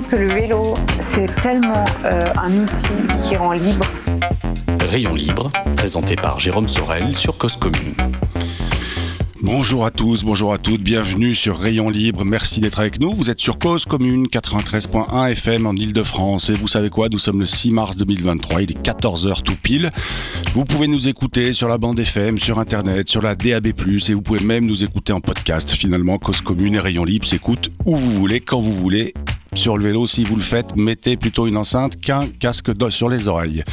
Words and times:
Je 0.00 0.06
pense 0.06 0.18
que 0.18 0.24
le 0.24 0.32
vélo, 0.32 0.78
c'est 0.98 1.26
tellement 1.42 1.84
euh, 2.06 2.32
un 2.34 2.58
outil 2.58 2.88
qui 3.22 3.36
rend 3.36 3.52
libre. 3.52 3.84
Rayon 4.88 5.14
libre, 5.14 5.52
présenté 5.76 6.16
par 6.16 6.40
Jérôme 6.40 6.68
Sorel 6.68 7.04
sur 7.14 7.36
Cause 7.36 7.56
Commune. 7.56 7.94
Bonjour 9.42 9.84
à 9.84 9.90
tous, 9.90 10.24
bonjour 10.24 10.54
à 10.54 10.58
toutes, 10.58 10.80
bienvenue 10.80 11.34
sur 11.34 11.58
Rayon 11.58 11.90
Libre, 11.90 12.24
merci 12.24 12.60
d'être 12.60 12.80
avec 12.80 12.98
nous. 12.98 13.12
Vous 13.12 13.28
êtes 13.28 13.40
sur 13.40 13.58
Cause 13.58 13.84
Commune 13.84 14.26
93.1 14.26 15.32
FM 15.32 15.66
en 15.66 15.74
Ile-de-France 15.74 16.48
et 16.48 16.54
vous 16.54 16.68
savez 16.68 16.88
quoi, 16.88 17.10
nous 17.10 17.18
sommes 17.18 17.40
le 17.40 17.46
6 17.46 17.70
mars 17.70 17.96
2023, 17.96 18.62
il 18.62 18.70
est 18.70 18.82
14h 18.82 19.42
tout 19.42 19.56
pile. 19.62 19.90
Vous 20.54 20.64
pouvez 20.64 20.88
nous 20.88 21.08
écouter 21.08 21.52
sur 21.52 21.68
la 21.68 21.76
bande 21.76 22.00
FM, 22.00 22.38
sur 22.38 22.58
Internet, 22.58 23.10
sur 23.10 23.20
la 23.20 23.34
DAB+, 23.34 23.66
et 23.66 24.14
vous 24.14 24.22
pouvez 24.22 24.42
même 24.42 24.64
nous 24.64 24.82
écouter 24.82 25.12
en 25.12 25.20
podcast. 25.20 25.68
Finalement, 25.70 26.16
Cause 26.18 26.40
Commune 26.40 26.76
et 26.76 26.80
Rayon 26.80 27.04
Libre 27.04 27.26
s'écoutent 27.26 27.68
où 27.84 27.96
vous 27.96 28.12
voulez, 28.12 28.40
quand 28.40 28.62
vous 28.62 28.74
voulez. 28.74 29.12
Sur 29.54 29.76
le 29.76 29.84
vélo, 29.84 30.06
si 30.06 30.24
vous 30.24 30.36
le 30.36 30.42
faites, 30.42 30.76
mettez 30.76 31.16
plutôt 31.16 31.46
une 31.46 31.56
enceinte 31.56 32.00
qu'un 32.00 32.26
casque 32.40 32.70
sur 32.90 33.08
les 33.08 33.28
oreilles. 33.28 33.64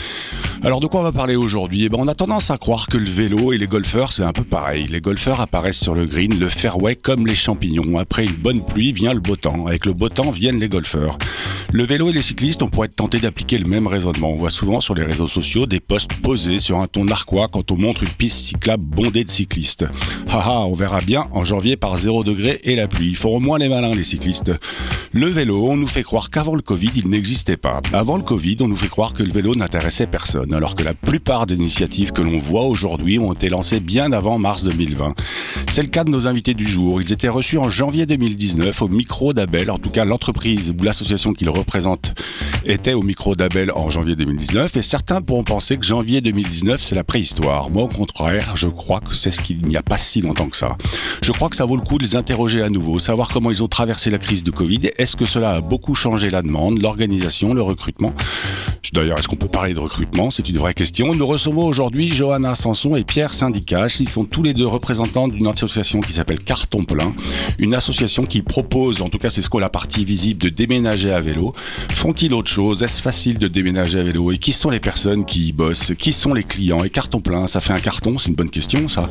Alors 0.67 0.81
de 0.81 0.87
quoi 0.87 0.99
on 0.99 1.03
va 1.03 1.13
parler 1.13 1.37
aujourd'hui? 1.37 1.85
Eh 1.85 1.89
ben, 1.89 1.97
On 1.97 2.09
a 2.09 2.13
tendance 2.13 2.51
à 2.51 2.57
croire 2.57 2.87
que 2.87 2.97
le 2.97 3.09
vélo 3.09 3.53
et 3.53 3.57
les 3.57 3.67
golfeurs, 3.67 4.11
c'est 4.11 4.23
un 4.23 4.33
peu 4.33 4.43
pareil. 4.43 4.85
Les 4.87 4.99
golfeurs 4.99 5.39
apparaissent 5.39 5.79
sur 5.79 5.95
le 5.95 6.03
green, 6.03 6.37
le 6.37 6.49
fairway 6.49 6.97
comme 6.97 7.25
les 7.25 7.35
champignons. 7.35 7.97
Après 7.97 8.25
une 8.25 8.33
bonne 8.33 8.61
pluie 8.65 8.91
vient 8.91 9.13
le 9.13 9.21
beau 9.21 9.37
temps. 9.37 9.63
Avec 9.65 9.85
le 9.85 9.93
beau 9.93 10.09
temps 10.09 10.29
viennent 10.29 10.59
les 10.59 10.67
golfeurs. 10.67 11.17
Le 11.71 11.85
vélo 11.85 12.09
et 12.09 12.11
les 12.11 12.21
cyclistes, 12.21 12.61
on 12.63 12.67
pourrait 12.67 12.87
être 12.87 12.97
tenté 12.97 13.19
d'appliquer 13.19 13.59
le 13.59 13.69
même 13.69 13.87
raisonnement. 13.87 14.29
On 14.29 14.35
voit 14.35 14.49
souvent 14.49 14.81
sur 14.81 14.93
les 14.93 15.03
réseaux 15.03 15.29
sociaux 15.29 15.67
des 15.67 15.79
posts 15.79 16.13
posés 16.21 16.59
sur 16.59 16.79
un 16.79 16.87
ton 16.87 17.05
narquois 17.05 17.47
quand 17.47 17.71
on 17.71 17.77
montre 17.77 18.03
une 18.03 18.09
piste 18.09 18.47
cyclable 18.47 18.85
bondée 18.85 19.23
de 19.23 19.29
cyclistes. 19.29 19.85
Haha, 20.29 20.65
on 20.65 20.73
verra 20.73 20.99
bien 20.99 21.27
en 21.31 21.45
janvier 21.45 21.77
par 21.77 21.97
0 21.97 22.25
degré 22.25 22.59
et 22.63 22.75
la 22.75 22.89
pluie. 22.89 23.11
Ils 23.11 23.15
feront 23.15 23.39
moins 23.39 23.57
les 23.57 23.69
malins 23.69 23.93
les 23.93 24.03
cyclistes. 24.03 24.51
Le 25.13 25.27
vélo, 25.27 25.65
on 25.69 25.77
nous 25.77 25.87
fait 25.87 26.03
croire 26.03 26.29
qu'avant 26.29 26.55
le 26.55 26.61
Covid, 26.61 26.91
il 26.95 27.07
n'existait 27.07 27.55
pas. 27.55 27.81
Avant 27.93 28.17
le 28.17 28.23
Covid, 28.23 28.57
on 28.59 28.67
nous 28.67 28.75
fait 28.75 28.89
croire 28.89 29.13
que 29.13 29.23
le 29.23 29.31
vélo 29.31 29.55
n'intéressait 29.55 30.07
personne, 30.07 30.53
alors 30.57 30.73
que 30.73 30.83
la 30.83 30.95
plupart 30.95 31.45
des 31.45 31.55
initiatives 31.55 32.11
que 32.11 32.21
l'on 32.21 32.39
voit 32.39 32.65
aujourd'hui 32.65 33.19
ont 33.19 33.31
été 33.31 33.47
lancées 33.47 33.79
bien 33.79 34.11
avant 34.11 34.39
mars 34.39 34.63
2020. 34.63 35.13
C'est 35.69 35.83
le 35.83 35.87
cas 35.87 36.03
de 36.03 36.09
nos 36.09 36.25
invités 36.25 36.55
du 36.55 36.65
jour. 36.65 36.99
Ils 36.99 37.13
étaient 37.13 37.29
reçus 37.29 37.59
en 37.59 37.69
janvier 37.69 38.07
2019 38.07 38.81
au 38.81 38.87
micro 38.87 39.33
d'Abel, 39.33 39.69
en 39.69 39.77
tout 39.77 39.91
cas 39.91 40.03
l'entreprise 40.03 40.71
ou 40.71 40.83
l'association 40.83 41.33
qu'ils 41.33 41.51
représentent 41.51 42.15
était 42.65 42.93
au 42.93 43.03
micro 43.03 43.35
d'Abel 43.35 43.71
en 43.71 43.91
janvier 43.91 44.15
2019, 44.15 44.75
et 44.75 44.81
certains 44.81 45.21
pourront 45.21 45.43
penser 45.43 45.77
que 45.77 45.85
janvier 45.85 46.21
2019 46.21 46.81
c'est 46.81 46.95
la 46.95 47.03
préhistoire. 47.03 47.69
Moi 47.69 47.83
au 47.83 47.87
contraire, 47.87 48.57
je 48.57 48.67
crois 48.67 48.99
que 48.99 49.15
c'est 49.15 49.31
ce 49.31 49.39
qu'il 49.39 49.61
n'y 49.61 49.77
a 49.77 49.83
pas 49.83 49.99
si 49.99 50.21
longtemps 50.21 50.49
que 50.49 50.57
ça. 50.57 50.75
Je 51.21 51.31
crois 51.31 51.49
que 51.49 51.55
ça 51.55 51.65
vaut 51.65 51.75
le 51.77 51.83
coup 51.83 51.99
de 51.99 52.03
les 52.03 52.15
interroger 52.15 52.63
à 52.63 52.69
nouveau, 52.69 52.97
savoir 52.97 53.27
comment 53.29 53.51
ils 53.51 53.61
ont 53.61 53.67
traversé 53.67 54.09
la 54.09 54.17
crise 54.17 54.43
de 54.43 54.51
Covid, 54.51 54.89
est-ce 54.97 55.15
que 55.15 55.27
cela 55.27 55.51
a 55.51 55.61
beaucoup 55.61 55.93
changé 55.93 56.31
la 56.31 56.41
demande, 56.41 56.81
l'organisation, 56.81 57.53
le 57.53 57.61
recrutement? 57.61 58.09
D'ailleurs, 58.93 59.19
est-ce 59.19 59.27
qu'on 59.27 59.35
peut 59.35 59.47
parler 59.47 59.73
de 59.73 59.79
recrutement? 59.79 60.31
C'est 60.31 60.47
une 60.47 60.57
vraie 60.57 60.73
question. 60.73 61.13
Nous 61.13 61.27
recevons 61.27 61.65
aujourd'hui 61.65 62.07
Johanna 62.07 62.55
Sanson 62.55 62.95
et 62.95 63.03
Pierre 63.03 63.33
Syndicache. 63.33 63.99
Ils 63.99 64.07
sont 64.07 64.23
tous 64.23 64.43
les 64.43 64.53
deux 64.53 64.65
représentants 64.65 65.27
d'une 65.27 65.47
association 65.47 65.99
qui 65.99 66.13
s'appelle 66.13 66.39
Carton 66.39 66.85
Plein, 66.85 67.13
une 67.59 67.75
association 67.75 68.23
qui 68.23 68.41
propose, 68.41 69.01
en 69.01 69.09
tout 69.09 69.17
cas 69.17 69.29
c'est 69.29 69.41
ce 69.41 69.49
qu'on 69.49 69.59
la 69.59 69.69
partie 69.69 70.05
visible, 70.05 70.41
de 70.41 70.49
déménager 70.49 71.11
à 71.11 71.19
vélo. 71.19 71.53
Font-ils 71.91 72.33
autre 72.33 72.49
chose? 72.49 72.81
Est-ce 72.81 73.01
facile 73.01 73.39
de 73.39 73.47
déménager 73.47 73.99
à 73.99 74.03
vélo? 74.03 74.31
Et 74.31 74.37
qui 74.37 74.53
sont 74.53 74.69
les 74.69 74.79
personnes 74.79 75.25
qui 75.25 75.49
y 75.49 75.51
bossent? 75.51 75.93
Qui 75.97 76.13
sont 76.13 76.33
les 76.33 76.43
clients? 76.43 76.83
Et 76.83 76.89
Carton 76.89 77.19
Plein, 77.19 77.47
ça 77.47 77.59
fait 77.59 77.73
un 77.73 77.79
carton, 77.79 78.17
c'est 78.17 78.29
une 78.29 78.35
bonne 78.35 78.49
question 78.49 78.87
ça. 78.87 79.09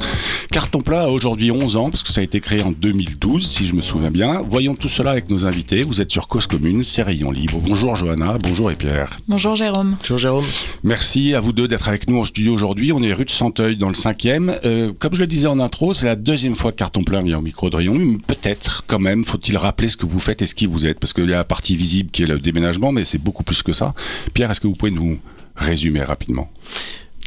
Carton 0.50 0.80
Plein 0.80 1.00
a 1.00 1.08
aujourd'hui 1.08 1.50
11 1.50 1.76
ans, 1.76 1.90
parce 1.90 2.02
que 2.02 2.12
ça 2.12 2.22
a 2.22 2.24
été 2.24 2.40
créé 2.40 2.62
en 2.62 2.72
2012, 2.72 3.46
si 3.46 3.66
je 3.66 3.74
me 3.74 3.82
souviens 3.82 4.10
bien. 4.10 4.42
Voyons 4.48 4.74
tout 4.74 4.88
cela 4.88 5.10
avec 5.10 5.28
nos 5.30 5.44
invités. 5.44 5.84
Vous 5.84 6.00
êtes 6.00 6.10
sur 6.10 6.28
Cause 6.28 6.46
Commune, 6.46 6.82
c'est 6.82 7.02
Rayon 7.02 7.30
Libre. 7.30 7.60
Bonjour 7.62 7.94
Johanna, 7.96 8.36
bonjour 8.42 8.70
et 8.70 8.76
Pierre. 8.76 9.18
Bonjour 9.28 9.54
Jérôme. 9.54 9.65
Bonjour 9.72 10.18
Jérôme. 10.18 10.44
Merci 10.84 11.34
à 11.34 11.40
vous 11.40 11.52
deux 11.52 11.66
d'être 11.66 11.88
avec 11.88 12.08
nous 12.08 12.20
en 12.20 12.24
studio 12.24 12.52
aujourd'hui. 12.52 12.92
On 12.92 13.02
est 13.02 13.12
rue 13.12 13.24
de 13.24 13.30
Santeuil 13.30 13.76
dans 13.76 13.88
le 13.88 13.94
5e. 13.94 14.60
Euh, 14.64 14.92
comme 14.96 15.14
je 15.14 15.20
le 15.20 15.26
disais 15.26 15.48
en 15.48 15.58
intro, 15.58 15.92
c'est 15.92 16.06
la 16.06 16.14
deuxième 16.14 16.54
fois 16.54 16.70
que 16.70 16.76
Carton 16.76 17.02
Plein 17.02 17.20
vient 17.22 17.38
au 17.38 17.42
micro 17.42 17.68
de 17.68 17.76
Rayon. 17.76 18.18
Peut-être 18.26 18.84
quand 18.86 19.00
même 19.00 19.24
faut-il 19.24 19.56
rappeler 19.56 19.88
ce 19.88 19.96
que 19.96 20.06
vous 20.06 20.20
faites 20.20 20.40
et 20.42 20.46
ce 20.46 20.54
qui 20.54 20.66
vous 20.66 20.86
êtes, 20.86 21.00
parce 21.00 21.12
qu'il 21.12 21.28
y 21.28 21.32
a 21.32 21.38
la 21.38 21.44
partie 21.44 21.76
visible 21.76 22.10
qui 22.10 22.22
est 22.22 22.26
le 22.26 22.38
déménagement, 22.38 22.92
mais 22.92 23.04
c'est 23.04 23.18
beaucoup 23.18 23.42
plus 23.42 23.62
que 23.62 23.72
ça. 23.72 23.94
Pierre, 24.34 24.50
est-ce 24.50 24.60
que 24.60 24.68
vous 24.68 24.76
pouvez 24.76 24.92
nous 24.92 25.18
résumer 25.56 26.02
rapidement? 26.02 26.48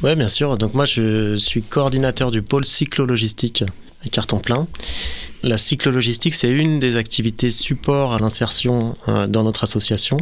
Oui, 0.02 0.16
bien 0.16 0.30
sûr. 0.30 0.58
Donc 0.58 0.74
moi, 0.74 0.86
je 0.86 1.36
suis 1.36 1.62
coordinateur 1.62 2.32
du 2.32 2.42
pôle 2.42 2.64
cyclo-logistique 2.64 3.66
à 4.06 4.10
Carton 4.10 4.40
Plein. 4.40 4.68
La 5.44 5.58
cyclo-logistique, 5.58 6.34
c'est 6.34 6.52
une 6.52 6.80
des 6.80 6.96
activités 6.96 7.52
support 7.52 8.14
à 8.14 8.20
l'insertion 8.20 8.96
euh, 9.08 9.28
dans 9.28 9.44
notre 9.44 9.64
association. 9.66 10.18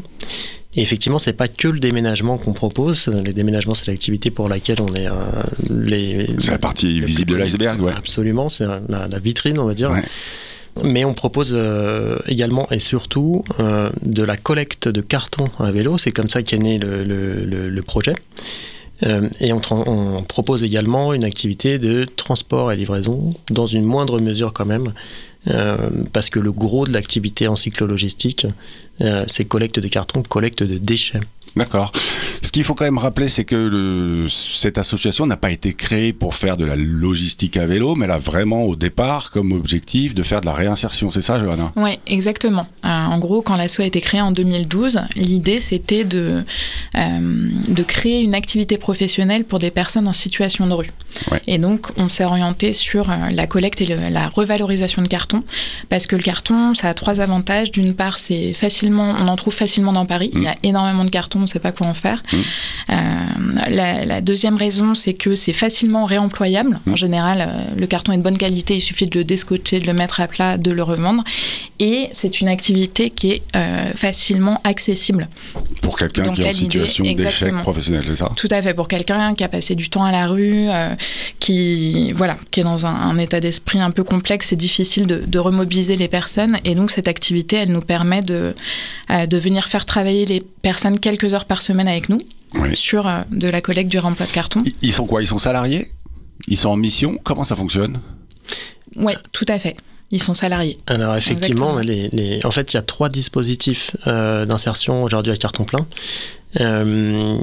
Et 0.78 0.82
effectivement, 0.82 1.20
c'est 1.20 1.34
pas 1.34 1.48
que 1.48 1.68
le 1.68 1.80
déménagement 1.80 2.38
qu'on 2.38 2.54
propose. 2.54 3.08
Les 3.08 3.34
déménagements, 3.34 3.74
c'est 3.74 3.88
l'activité 3.88 4.30
pour 4.30 4.48
laquelle 4.48 4.80
on 4.80 4.94
est 4.94 5.08
euh, 5.08 5.12
les. 5.70 6.28
C'est 6.38 6.52
la 6.52 6.60
partie 6.60 7.02
visible 7.02 7.34
de 7.34 7.38
l'iceberg, 7.38 7.82
ouais. 7.82 7.94
Absolument, 7.98 8.48
c'est 8.48 8.66
la, 8.66 9.08
la, 9.08 9.20
vitrine, 9.20 9.58
on 9.58 9.66
va 9.66 9.74
dire. 9.74 9.90
Ouais. 9.90 10.04
Mais 10.84 11.06
on 11.06 11.14
propose 11.14 11.54
euh, 11.56 12.20
également 12.28 12.68
et 12.72 12.80
surtout 12.80 13.44
euh, 13.60 13.90
de 14.04 14.24
la 14.24 14.38
collecte 14.38 14.88
de 14.88 15.02
cartons 15.02 15.50
à 15.60 15.72
vélo. 15.72 15.98
C'est 15.98 16.12
comme 16.12 16.30
ça 16.30 16.44
qu'est 16.44 16.58
né 16.58 16.78
le, 16.78 17.04
le, 17.04 17.82
projet. 17.82 18.14
Euh, 19.04 19.30
et 19.40 19.54
on, 19.54 19.62
on, 19.72 20.24
propose 20.24 20.64
également 20.64 21.14
une 21.14 21.24
activité 21.24 21.78
de 21.78 22.04
transport 22.04 22.72
et 22.72 22.76
livraison, 22.76 23.34
dans 23.50 23.68
une 23.68 23.84
moindre 23.84 24.20
mesure 24.20 24.54
quand 24.54 24.66
même, 24.66 24.94
parce 26.14 26.30
que 26.30 26.40
le 26.40 26.52
gros 26.52 26.86
de 26.86 26.94
l'activité 26.94 27.48
en 27.48 27.56
cyclo-logistique, 27.56 28.48
euh, 29.02 29.24
c'est 29.28 29.46
collecte 29.46 29.80
de 29.80 29.88
cartons, 29.88 30.24
collecte 30.24 30.64
de 30.64 30.78
déchets. 30.78 31.22
D'accord. 31.58 31.92
Ce 32.42 32.52
qu'il 32.52 32.64
faut 32.64 32.76
quand 32.76 32.86
même 32.86 32.98
rappeler, 32.98 33.28
c'est 33.28 33.44
que 33.44 33.56
le, 33.56 34.30
cette 34.30 34.78
association 34.78 35.26
n'a 35.26 35.38
pas 35.38 35.52
été 35.52 35.74
créée 35.74 36.14
pour 36.14 36.36
faire 36.36 36.56
de 36.56 36.66
la 36.66 36.76
logistique 36.76 37.58
à 37.58 37.66
vélo, 37.66 37.96
mais 37.96 38.06
elle 38.06 38.12
a 38.12 38.18
vraiment 38.18 38.64
au 38.64 38.76
départ 38.76 39.32
comme 39.32 39.52
objectif 39.52 40.16
de 40.16 40.24
faire 40.24 40.42
de 40.42 40.46
la 40.46 40.54
réinsertion. 40.54 41.12
C'est 41.12 41.22
ça, 41.22 41.44
Johanna? 41.44 41.72
Oui, 41.76 42.00
exactement. 42.06 42.68
Euh, 42.86 42.88
en 42.88 43.18
gros, 43.20 43.42
quand 43.42 43.56
l'asso 43.56 43.82
a 43.82 43.86
été 43.86 44.02
créée 44.02 44.22
en 44.22 44.32
2012, 44.32 45.02
l'idée 45.16 45.60
c'était 45.60 46.06
de, 46.06 46.44
euh, 46.96 47.50
de 47.68 47.84
créer 47.84 48.22
une 48.22 48.36
activité 48.36 48.78
professionnelle 48.78 49.44
pour 49.44 49.60
des 49.60 49.72
personnes 49.72 50.08
en 50.08 50.14
situation 50.14 50.68
de 50.68 50.74
rue. 50.74 50.92
Ouais. 51.32 51.42
Et 51.48 51.58
donc, 51.58 51.88
on 51.98 52.08
s'est 52.08 52.24
orienté 52.24 52.74
sur 52.74 53.10
euh, 53.10 53.16
la 53.32 53.48
collecte 53.48 53.82
et 53.82 53.86
le, 53.86 54.10
la 54.10 54.30
revalorisation 54.30 55.02
de 55.02 55.08
carton, 55.08 55.44
parce 55.90 56.06
que 56.06 56.16
le 56.16 56.22
carton, 56.22 56.76
ça 56.76 56.90
a 56.90 56.94
trois 56.94 57.20
avantages. 57.20 57.72
D'une 57.72 57.96
part, 57.96 58.20
c'est 58.20 58.54
facilement, 58.54 59.16
on 59.20 59.28
en 59.28 59.36
trouve 59.36 59.54
facilement 59.54 59.94
dans 59.94 60.06
Paris. 60.06 60.30
Mmh. 60.34 60.38
Il 60.38 60.44
y 60.44 60.48
a 60.48 60.56
énormément 60.64 61.04
de 61.04 61.10
cartons, 61.10 61.42
on 61.42 61.47
ne 61.48 61.52
sait 61.52 61.60
pas 61.60 61.72
quoi 61.72 61.88
en 61.88 61.94
faire. 61.94 62.24
Mmh. 62.32 62.38
Euh, 62.90 62.94
la, 63.70 64.06
la, 64.06 64.22
deuxième 64.22 64.56
raison, 64.56 64.96
c'est 64.96 65.14
que 65.14 65.36
c'est 65.36 65.54
facilement 65.54 66.06
réemployable. 66.06 66.80
Mmh. 66.86 66.92
En 66.92 66.96
général, 66.96 67.42
euh, 67.42 67.76
le 67.76 67.88
carton 67.88 68.12
est 68.12 68.18
de 68.18 68.22
bonne 68.22 68.38
qualité, 68.38 68.76
il 68.76 68.82
suffit 68.82 69.08
de 69.08 69.18
le 69.18 69.24
descotcher, 69.24 69.80
de 69.80 69.88
le 69.88 69.94
mettre 69.94 70.20
à 70.20 70.28
plat, 70.28 70.58
de 70.58 70.72
le 70.72 70.84
revendre. 70.84 71.24
Et 71.80 72.10
c'est 72.14 72.42
une 72.42 72.48
activité 72.48 73.10
qui 73.10 73.32
est 73.32 73.42
euh, 73.56 73.92
facilement 73.94 74.62
accessible. 74.64 75.28
Pour 75.82 75.98
quelqu'un 75.98 76.32
qui 76.34 76.42
est 76.42 76.50
en 76.50 76.52
situation 76.52 77.04
d'échec 77.04 77.54
professionnel, 77.62 78.04
c'est 78.08 78.16
ça? 78.16 78.32
Tout 78.36 78.48
à 78.52 78.62
fait. 78.62 78.74
Pour 78.74 78.88
quelqu'un 78.88 79.36
qui 79.36 79.44
a 79.44 79.50
passé 79.50 79.76
du 79.76 79.90
temps 79.90 80.04
à 80.04 80.12
la 80.12 80.28
rue, 80.28 80.68
qui, 81.40 82.12
voilà, 82.14 82.38
qui 82.52 82.60
est 82.60 82.64
dans 82.64 82.86
un, 82.86 82.94
un 82.94 83.18
état 83.18 83.40
d'esprit 83.40 83.80
un 83.80 83.92
peu 83.92 84.04
complexe, 84.04 84.48
c'est 84.50 84.56
difficile 84.56 85.08
de, 85.08 85.24
de, 85.26 85.40
remobiliser 85.40 85.96
les 85.96 86.08
personnes. 86.08 86.60
Et 86.66 86.76
donc, 86.76 86.92
cette 86.92 87.08
activité, 87.08 87.58
elle 87.58 87.72
nous 87.72 87.82
permet 87.82 88.22
de, 88.22 88.56
de 89.10 89.38
venir 89.38 89.68
faire 89.68 89.86
travailler 89.86 90.26
les 90.26 90.42
personnes 90.62 91.00
quelques 91.00 91.34
heures 91.34 91.37
par 91.46 91.62
semaine 91.62 91.88
avec 91.88 92.10
nous 92.10 92.20
oui. 92.56 92.76
sur 92.76 93.08
euh, 93.08 93.22
de 93.32 93.50
la 93.50 93.62
collecte 93.62 93.90
du 93.90 94.00
remploi 94.00 94.26
de 94.26 94.32
carton. 94.32 94.64
Ils 94.82 94.94
sont 94.94 95.06
quoi? 95.06 95.22
Ils 95.22 95.28
sont 95.28 95.40
salariés? 95.40 95.92
Ils 96.48 96.58
sont 96.58 96.70
en 96.70 96.78
mission? 96.78 97.20
Comment 97.24 97.44
ça 97.44 97.56
fonctionne? 97.56 98.00
Oui, 98.96 99.14
tout 99.32 99.46
à 99.48 99.60
fait. 99.60 99.76
Ils 100.12 100.24
sont 100.24 100.34
salariés. 100.34 100.80
Alors 100.88 101.16
effectivement, 101.16 101.80
les, 101.80 102.08
les, 102.10 102.40
en 102.46 102.52
fait, 102.52 102.72
il 102.74 102.78
y 102.78 102.80
a 102.80 102.82
trois 102.82 103.10
dispositifs 103.10 103.96
euh, 104.08 104.46
d'insertion 104.46 105.04
aujourd'hui 105.04 105.34
à 105.34 105.38
carton 105.38 105.66
plein. 105.66 105.86
Euh, 106.62 107.38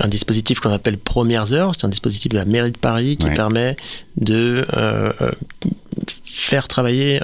un 0.00 0.08
dispositif 0.08 0.58
qu'on 0.58 0.72
appelle 0.72 0.98
Premières 0.98 1.52
Heures, 1.52 1.72
c'est 1.78 1.86
un 1.86 1.88
dispositif 1.88 2.32
de 2.32 2.36
la 2.36 2.44
mairie 2.44 2.72
de 2.72 2.78
Paris 2.78 3.16
qui 3.16 3.26
ouais. 3.26 3.34
permet 3.34 3.76
de 4.16 4.66
euh, 4.76 5.12
faire 6.24 6.68
travailler 6.68 7.20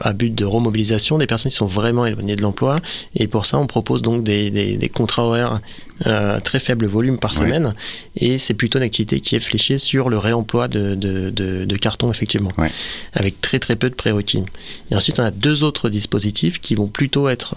à 0.00 0.12
but 0.12 0.34
de 0.34 0.44
remobilisation 0.44 1.18
des 1.18 1.26
personnes 1.26 1.50
qui 1.50 1.56
sont 1.56 1.66
vraiment 1.66 2.06
éloignées 2.06 2.36
de 2.36 2.42
l'emploi. 2.42 2.80
Et 3.14 3.26
pour 3.26 3.46
ça, 3.46 3.58
on 3.58 3.66
propose 3.66 4.02
donc 4.02 4.24
des, 4.24 4.50
des, 4.50 4.88
contrats 4.88 5.24
horaires 5.24 5.60
à 6.04 6.40
très 6.40 6.60
faible 6.60 6.86
volume 6.86 7.18
par 7.18 7.34
semaine. 7.34 7.74
Et 8.16 8.38
c'est 8.38 8.54
plutôt 8.54 8.78
une 8.78 8.84
activité 8.84 9.20
qui 9.20 9.36
est 9.36 9.40
fléchée 9.40 9.78
sur 9.78 10.10
le 10.10 10.18
réemploi 10.18 10.68
de, 10.68 10.94
de, 10.94 11.30
de, 11.30 11.76
carton, 11.76 12.10
effectivement, 12.10 12.52
avec 13.14 13.40
très 13.40 13.58
très 13.58 13.76
peu 13.76 13.90
de 13.90 13.94
prérequis. 13.94 14.44
Et 14.90 14.94
ensuite, 14.94 15.18
on 15.18 15.24
a 15.24 15.30
deux 15.30 15.64
autres 15.64 15.88
dispositifs 15.88 16.60
qui 16.60 16.74
vont 16.74 16.88
plutôt 16.88 17.28
être 17.28 17.56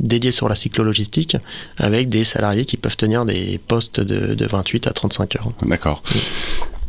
dédiés 0.00 0.32
sur 0.32 0.48
la 0.48 0.56
cyclo-logistique, 0.56 1.36
avec 1.76 2.08
des 2.08 2.24
salariés 2.24 2.64
qui 2.64 2.76
peuvent 2.76 2.96
tenir 2.96 3.24
des 3.24 3.58
postes 3.58 4.00
de, 4.00 4.34
de 4.34 4.46
28 4.46 4.86
à 4.86 4.92
35 4.92 5.36
heures. 5.36 5.52
D'accord. 5.62 6.02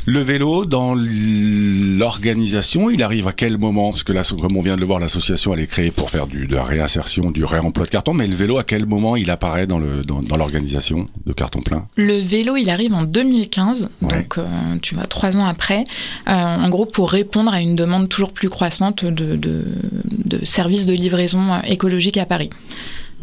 Le 0.06 0.22
vélo, 0.22 0.66
dans 0.66 0.96
l'organisation, 0.96 2.90
il 2.90 3.04
arrive 3.04 3.28
à 3.28 3.34
quel 3.34 3.57
moment? 3.57 3.92
Parce 3.92 4.04
que 4.04 4.13
là, 4.13 4.24
comme 4.40 4.57
on 4.57 4.62
vient 4.62 4.75
de 4.75 4.81
le 4.81 4.86
voir, 4.88 5.00
l'association, 5.00 5.54
elle 5.54 5.60
est 5.60 5.68
créée 5.68 5.92
pour 5.92 6.10
faire 6.10 6.25
du, 6.25 6.48
de 6.48 6.56
la 6.56 6.63
réinsertion, 6.63 7.31
du 7.31 7.44
réemploi 7.44 7.86
de 7.86 7.92
carton. 7.92 8.13
Mais 8.13 8.25
le 8.28 8.36
vélo, 8.36 8.57
à 8.57 8.63
quel 8.63 8.86
moment 8.86 9.16
il 9.16 9.30
apparaît 9.30 9.68
dans 9.68 9.80
l'organisation 9.80 11.00
dans, 11.00 11.07
de 11.28 11.34
carton 11.34 11.62
plein? 11.62 11.88
Le 11.96 12.19
vélo, 12.19 12.56
il 12.56 12.69
arrive 12.69 12.94
en 12.94 13.04
2015, 13.04 13.90
donc 14.01 14.38
euh, 14.38 14.78
tu 14.81 14.96
vois, 14.96 15.06
trois 15.06 15.38
ans 15.38 15.46
après. 15.46 15.84
Euh, 16.28 16.31
en 16.31 16.69
gros, 16.69 16.86
pour 16.86 17.12
répondre 17.12 17.54
à 17.54 17.62
une 17.62 17.75
demande 17.75 18.10
toujours 18.10 18.31
plus 18.31 18.50
croissante 18.50 19.06
de, 19.06 19.36
de, 19.36 19.66
de 20.06 20.46
services 20.46 20.86
de 20.86 20.94
livraison 20.94 21.54
euh, 21.54 21.60
écologique 21.68 22.18
à 22.18 22.25
Paris. 22.25 22.50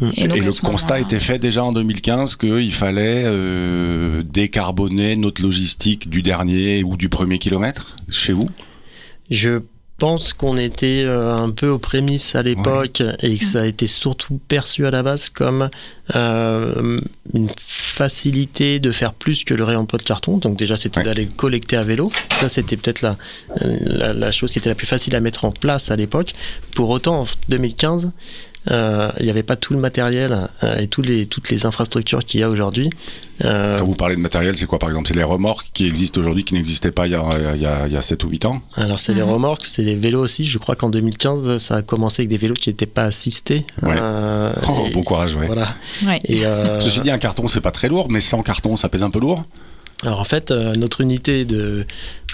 Et, 0.01 0.27
le 0.27 0.61
constat 0.61 0.99
était 0.99 1.19
fait 1.19 1.39
déjà 1.39 1.63
en 1.63 1.71
2015 1.71 2.35
qu'il 2.35 2.73
fallait 2.73 3.23
euh, 3.25 4.21
décarboner 4.23 5.15
notre 5.15 5.41
logistique 5.41 6.09
du 6.09 6.21
dernier 6.21 6.83
ou 6.83 6.97
du 6.97 7.09
premier 7.09 7.39
kilomètre 7.39 7.95
chez 8.09 8.33
vous? 8.33 8.49
Je 9.31 9.61
pense 9.97 10.33
qu'on 10.33 10.57
était 10.57 11.01
euh, 11.03 11.35
un 11.35 11.49
peu 11.49 11.67
aux 11.69 11.79
prémices 11.79 12.35
à 12.35 12.43
l'époque 12.43 13.01
et 13.21 13.37
que 13.37 13.45
ça 13.45 13.61
a 13.61 13.65
été 13.65 13.87
surtout 13.87 14.39
perçu 14.47 14.85
à 14.85 14.91
la 14.91 15.01
base 15.01 15.29
comme 15.29 15.69
euh, 16.15 16.99
une 17.33 17.49
facilité 17.57 18.79
de 18.79 18.91
faire 18.91 19.13
plus 19.13 19.43
que 19.43 19.55
le 19.55 19.63
réemploi 19.63 19.97
de 19.97 20.03
carton. 20.03 20.37
Donc 20.37 20.57
déjà, 20.57 20.77
c'était 20.77 21.01
d'aller 21.01 21.25
le 21.25 21.31
collecter 21.31 21.77
à 21.77 21.83
vélo. 21.83 22.11
Ça, 22.39 22.47
c'était 22.47 22.77
peut-être 22.77 23.01
la, 23.01 23.17
la, 23.59 24.13
la, 24.13 24.31
chose 24.31 24.51
qui 24.51 24.59
était 24.59 24.69
la 24.69 24.75
plus 24.75 24.85
facile 24.85 25.15
à 25.15 25.19
mettre 25.19 25.45
en 25.45 25.51
place 25.51 25.89
à 25.89 25.95
l'époque. 25.95 26.33
Pour 26.75 26.91
autant, 26.91 27.21
en 27.21 27.25
2015, 27.49 28.11
euh, 28.71 29.11
il 29.19 29.25
n'y 29.25 29.29
avait 29.29 29.43
pas 29.43 29.55
tout 29.55 29.73
le 29.73 29.79
matériel 29.79 30.49
euh, 30.63 30.77
et 30.77 30.87
tous 30.87 31.01
les, 31.01 31.25
toutes 31.25 31.49
les 31.49 31.65
infrastructures 31.65 32.23
qu'il 32.23 32.39
y 32.39 32.43
a 32.43 32.49
aujourd'hui. 32.49 32.89
Euh, 33.45 33.77
Quand 33.77 33.85
vous 33.85 33.95
parlez 33.95 34.15
de 34.15 34.21
matériel, 34.21 34.57
c'est 34.57 34.65
quoi 34.65 34.79
par 34.79 34.89
exemple? 34.89 35.07
C'est 35.07 35.15
les 35.15 35.23
remorques 35.23 35.67
qui 35.73 35.85
existent 35.85 36.19
aujourd'hui 36.19 36.43
qui 36.43 36.53
n'existaient 36.53 36.91
pas 36.91 37.07
il 37.07 37.11
y, 37.11 37.15
a, 37.15 37.23
il, 37.55 37.61
y 37.61 37.65
a, 37.65 37.87
il 37.87 37.93
y, 37.93 37.97
a, 37.97 38.01
7 38.01 38.23
ou 38.23 38.29
8 38.29 38.45
ans? 38.45 38.61
Alors 38.75 38.99
c'est 38.99 39.13
les 39.13 39.21
mhm. 39.21 39.29
remorques, 39.29 39.65
c'est 39.65 39.83
les 39.83 39.95
vélos 39.95 40.21
aussi. 40.21 40.45
Je 40.45 40.57
crois 40.57 40.75
qu'en 40.75 40.89
2015, 40.89 41.57
ça 41.57 41.75
a 41.75 41.81
commencé 41.81 42.21
avec 42.21 42.29
des 42.29 42.37
vélos 42.37 42.55
qui 42.55 42.69
n'étaient 42.69 42.85
pas 42.85 43.03
assistés. 43.03 43.65
Ouais. 43.83 43.95
oh, 44.67 44.87
bon 44.93 45.03
courage, 45.03 45.35
ouais. 45.35 45.47
Voilà. 45.47 45.75
Et 46.25 46.43
Ceci 46.79 47.01
dit, 47.01 47.11
un 47.11 47.19
carton, 47.19 47.47
c'est 47.47 47.61
pas 47.61 47.71
très 47.71 47.89
lourd, 47.89 48.07
mais 48.09 48.21
sans 48.21 48.41
carton, 48.41 48.75
ça 48.77 48.89
pèse 48.89 49.03
un 49.03 49.09
peu 49.09 49.19
lourd? 49.19 49.45
Alors 50.03 50.19
en 50.19 50.25
fait, 50.25 50.51
euh, 50.51 50.75
notre 50.75 51.01
unité 51.01 51.43
de 51.43 51.85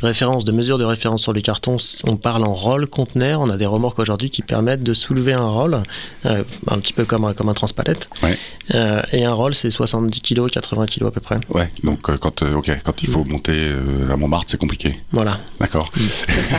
référence, 0.01 0.44
de 0.44 0.51
mesure 0.51 0.77
de 0.77 0.83
référence 0.83 1.21
sur 1.21 1.31
les 1.31 1.42
cartons, 1.42 1.77
on 2.04 2.18
parle 2.18 2.44
en 2.44 2.54
rôle 2.54 2.88
conteneur. 2.88 3.39
On 3.39 3.50
a 3.50 3.56
des 3.56 3.65
remorques 3.65 4.00
aujourd'hui 4.00 4.30
qui 4.30 4.42
permettent 4.42 4.83
de 4.83 4.94
soulever 4.94 5.31
un 5.31 5.48
rôle, 5.48 5.81
euh, 6.25 6.44
un 6.68 6.80
petit 6.80 6.92
peu 6.92 7.06
comme, 7.06 7.33
comme 7.33 7.48
un 7.48 7.54
transpalette. 7.54 8.10
Ouais. 8.21 8.38
Euh, 8.75 9.01
et 9.13 9.24
un 9.24 9.33
rôle, 9.33 9.54
c'est 9.54 9.71
70 9.71 10.19
kg, 10.21 10.50
80 10.50 10.88
kg 10.88 11.06
à 11.06 11.12
peu 11.12 11.21
près. 11.21 11.39
Ouais, 11.50 11.71
donc 11.83 12.01
quand, 12.01 12.44
ok, 12.44 12.71
quand 12.83 13.01
il 13.01 13.10
faut 13.10 13.24
monter 13.24 13.71
à 14.12 14.18
Montmartre, 14.18 14.48
c'est 14.51 14.59
compliqué. 14.59 15.00
Voilà. 15.12 15.39
D'accord. 15.62 15.89
C'est 15.95 16.44
ça. 16.44 16.57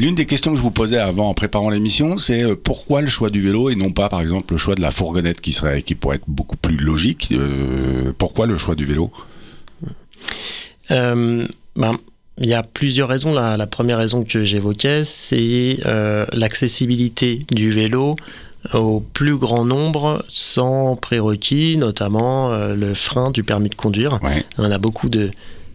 L'une 0.00 0.14
des 0.14 0.24
questions 0.24 0.52
que 0.52 0.56
je 0.56 0.62
vous 0.62 0.70
posais 0.70 0.96
avant 0.96 1.28
en 1.28 1.34
préparant 1.34 1.68
l'émission, 1.68 2.16
c'est 2.16 2.42
euh, 2.42 2.56
pourquoi 2.56 3.02
le 3.02 3.08
choix 3.08 3.28
du 3.28 3.42
vélo 3.42 3.68
et 3.68 3.74
non 3.74 3.92
pas, 3.92 4.08
par 4.08 4.22
exemple, 4.22 4.54
le 4.54 4.58
choix 4.58 4.74
de 4.74 4.80
la 4.80 4.90
fourgonnette 4.90 5.42
qui 5.42 5.52
serait, 5.52 5.82
qui 5.82 5.94
pourrait 5.94 6.16
être 6.16 6.24
beaucoup 6.26 6.56
plus 6.56 6.78
logique. 6.78 7.28
Euh, 7.32 8.14
pourquoi 8.16 8.46
le 8.46 8.56
choix 8.56 8.74
du 8.74 8.86
vélo? 8.86 9.10
Euh, 10.90 11.46
ben, 11.76 11.98
il 12.38 12.46
y 12.46 12.54
a 12.54 12.62
plusieurs 12.62 13.08
raisons. 13.08 13.34
La, 13.34 13.66
première 13.66 13.98
raison 13.98 14.24
que 14.24 14.42
j'évoquais, 14.42 15.04
c'est 15.04 15.80
l'accessibilité 16.32 17.44
du 17.50 17.70
vélo 17.70 18.16
au 18.72 19.00
plus 19.00 19.36
grand 19.36 19.66
nombre 19.66 20.24
sans 20.28 20.96
prérequis, 20.96 21.76
notamment 21.76 22.50
le 22.74 22.94
frein 22.94 23.30
du 23.30 23.44
permis 23.44 23.68
de 23.68 23.74
conduire. 23.74 24.18
On 24.56 24.70
a 24.70 24.78
beaucoup 24.78 25.10
de, 25.10 25.30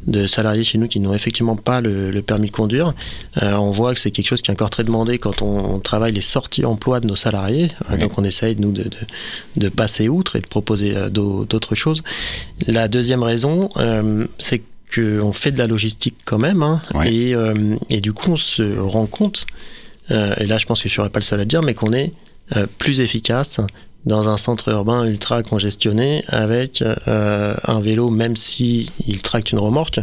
de 0.08 0.28
salariés 0.28 0.64
chez 0.64 0.78
nous 0.78 0.88
qui 0.88 1.00
n'ont 1.00 1.14
effectivement 1.14 1.56
pas 1.56 1.82
le, 1.82 2.22
permis 2.22 2.48
de 2.48 2.52
conduire. 2.52 2.94
Euh, 3.42 3.54
on 3.54 3.72
voit 3.72 3.94
que 3.94 4.00
c'est 4.00 4.12
quelque 4.12 4.28
chose 4.28 4.42
qui 4.42 4.52
est 4.52 4.54
encore 4.54 4.70
très 4.70 4.84
demandé 4.84 5.18
quand 5.18 5.42
on, 5.42 5.80
travaille 5.80 6.14
les 6.14 6.22
sorties 6.22 6.66
emploi 6.66 7.00
de 7.00 7.08
nos 7.08 7.16
salariés. 7.16 7.72
Euh, 7.92 7.98
donc 7.98 8.18
on 8.18 8.24
essaye, 8.24 8.56
nous, 8.58 8.72
de, 8.72 8.86
de, 9.56 9.70
passer 9.70 10.08
outre 10.08 10.36
et 10.36 10.42
de 10.42 10.48
proposer 10.48 10.96
euh, 10.96 11.10
d'autres 11.10 11.76
choses. 11.76 12.04
La 12.68 12.88
deuxième 12.88 13.24
raison, 13.24 13.70
c'est 14.38 14.62
qu'on 14.94 15.34
fait 15.34 15.52
de 15.52 15.58
la 15.58 15.68
logistique 15.68 16.16
quand 16.26 16.40
même. 16.40 16.64
Hein, 16.64 16.82
et, 17.06 17.34
et, 17.90 18.02
du 18.02 18.14
coup, 18.14 18.32
on 18.32 18.38
se 18.38 18.78
rend 18.78 19.08
compte, 19.08 19.46
et 20.10 20.46
là 20.46 20.58
je 20.58 20.66
pense 20.66 20.82
que 20.82 20.90
je 20.90 20.94
ne 20.94 20.98
serai 20.98 21.10
pas 21.10 21.20
le 21.20 21.26
seul 21.26 21.40
à 21.40 21.44
le 21.44 21.48
dire, 21.48 21.62
mais 21.62 21.74
qu'on 21.74 21.92
est 21.94 22.14
plus 22.78 23.00
efficace, 23.00 23.60
dans 24.06 24.30
un 24.30 24.38
centre 24.38 24.70
urbain 24.70 25.06
ultra 25.06 25.44
congestionné 25.44 26.24
avec 26.28 26.82
euh, 26.82 27.56
un 27.64 27.80
vélo, 27.80 28.10
même 28.10 28.36
si 28.36 28.92
tracte 29.22 29.52
une 29.52 29.60
remorque, 29.60 30.00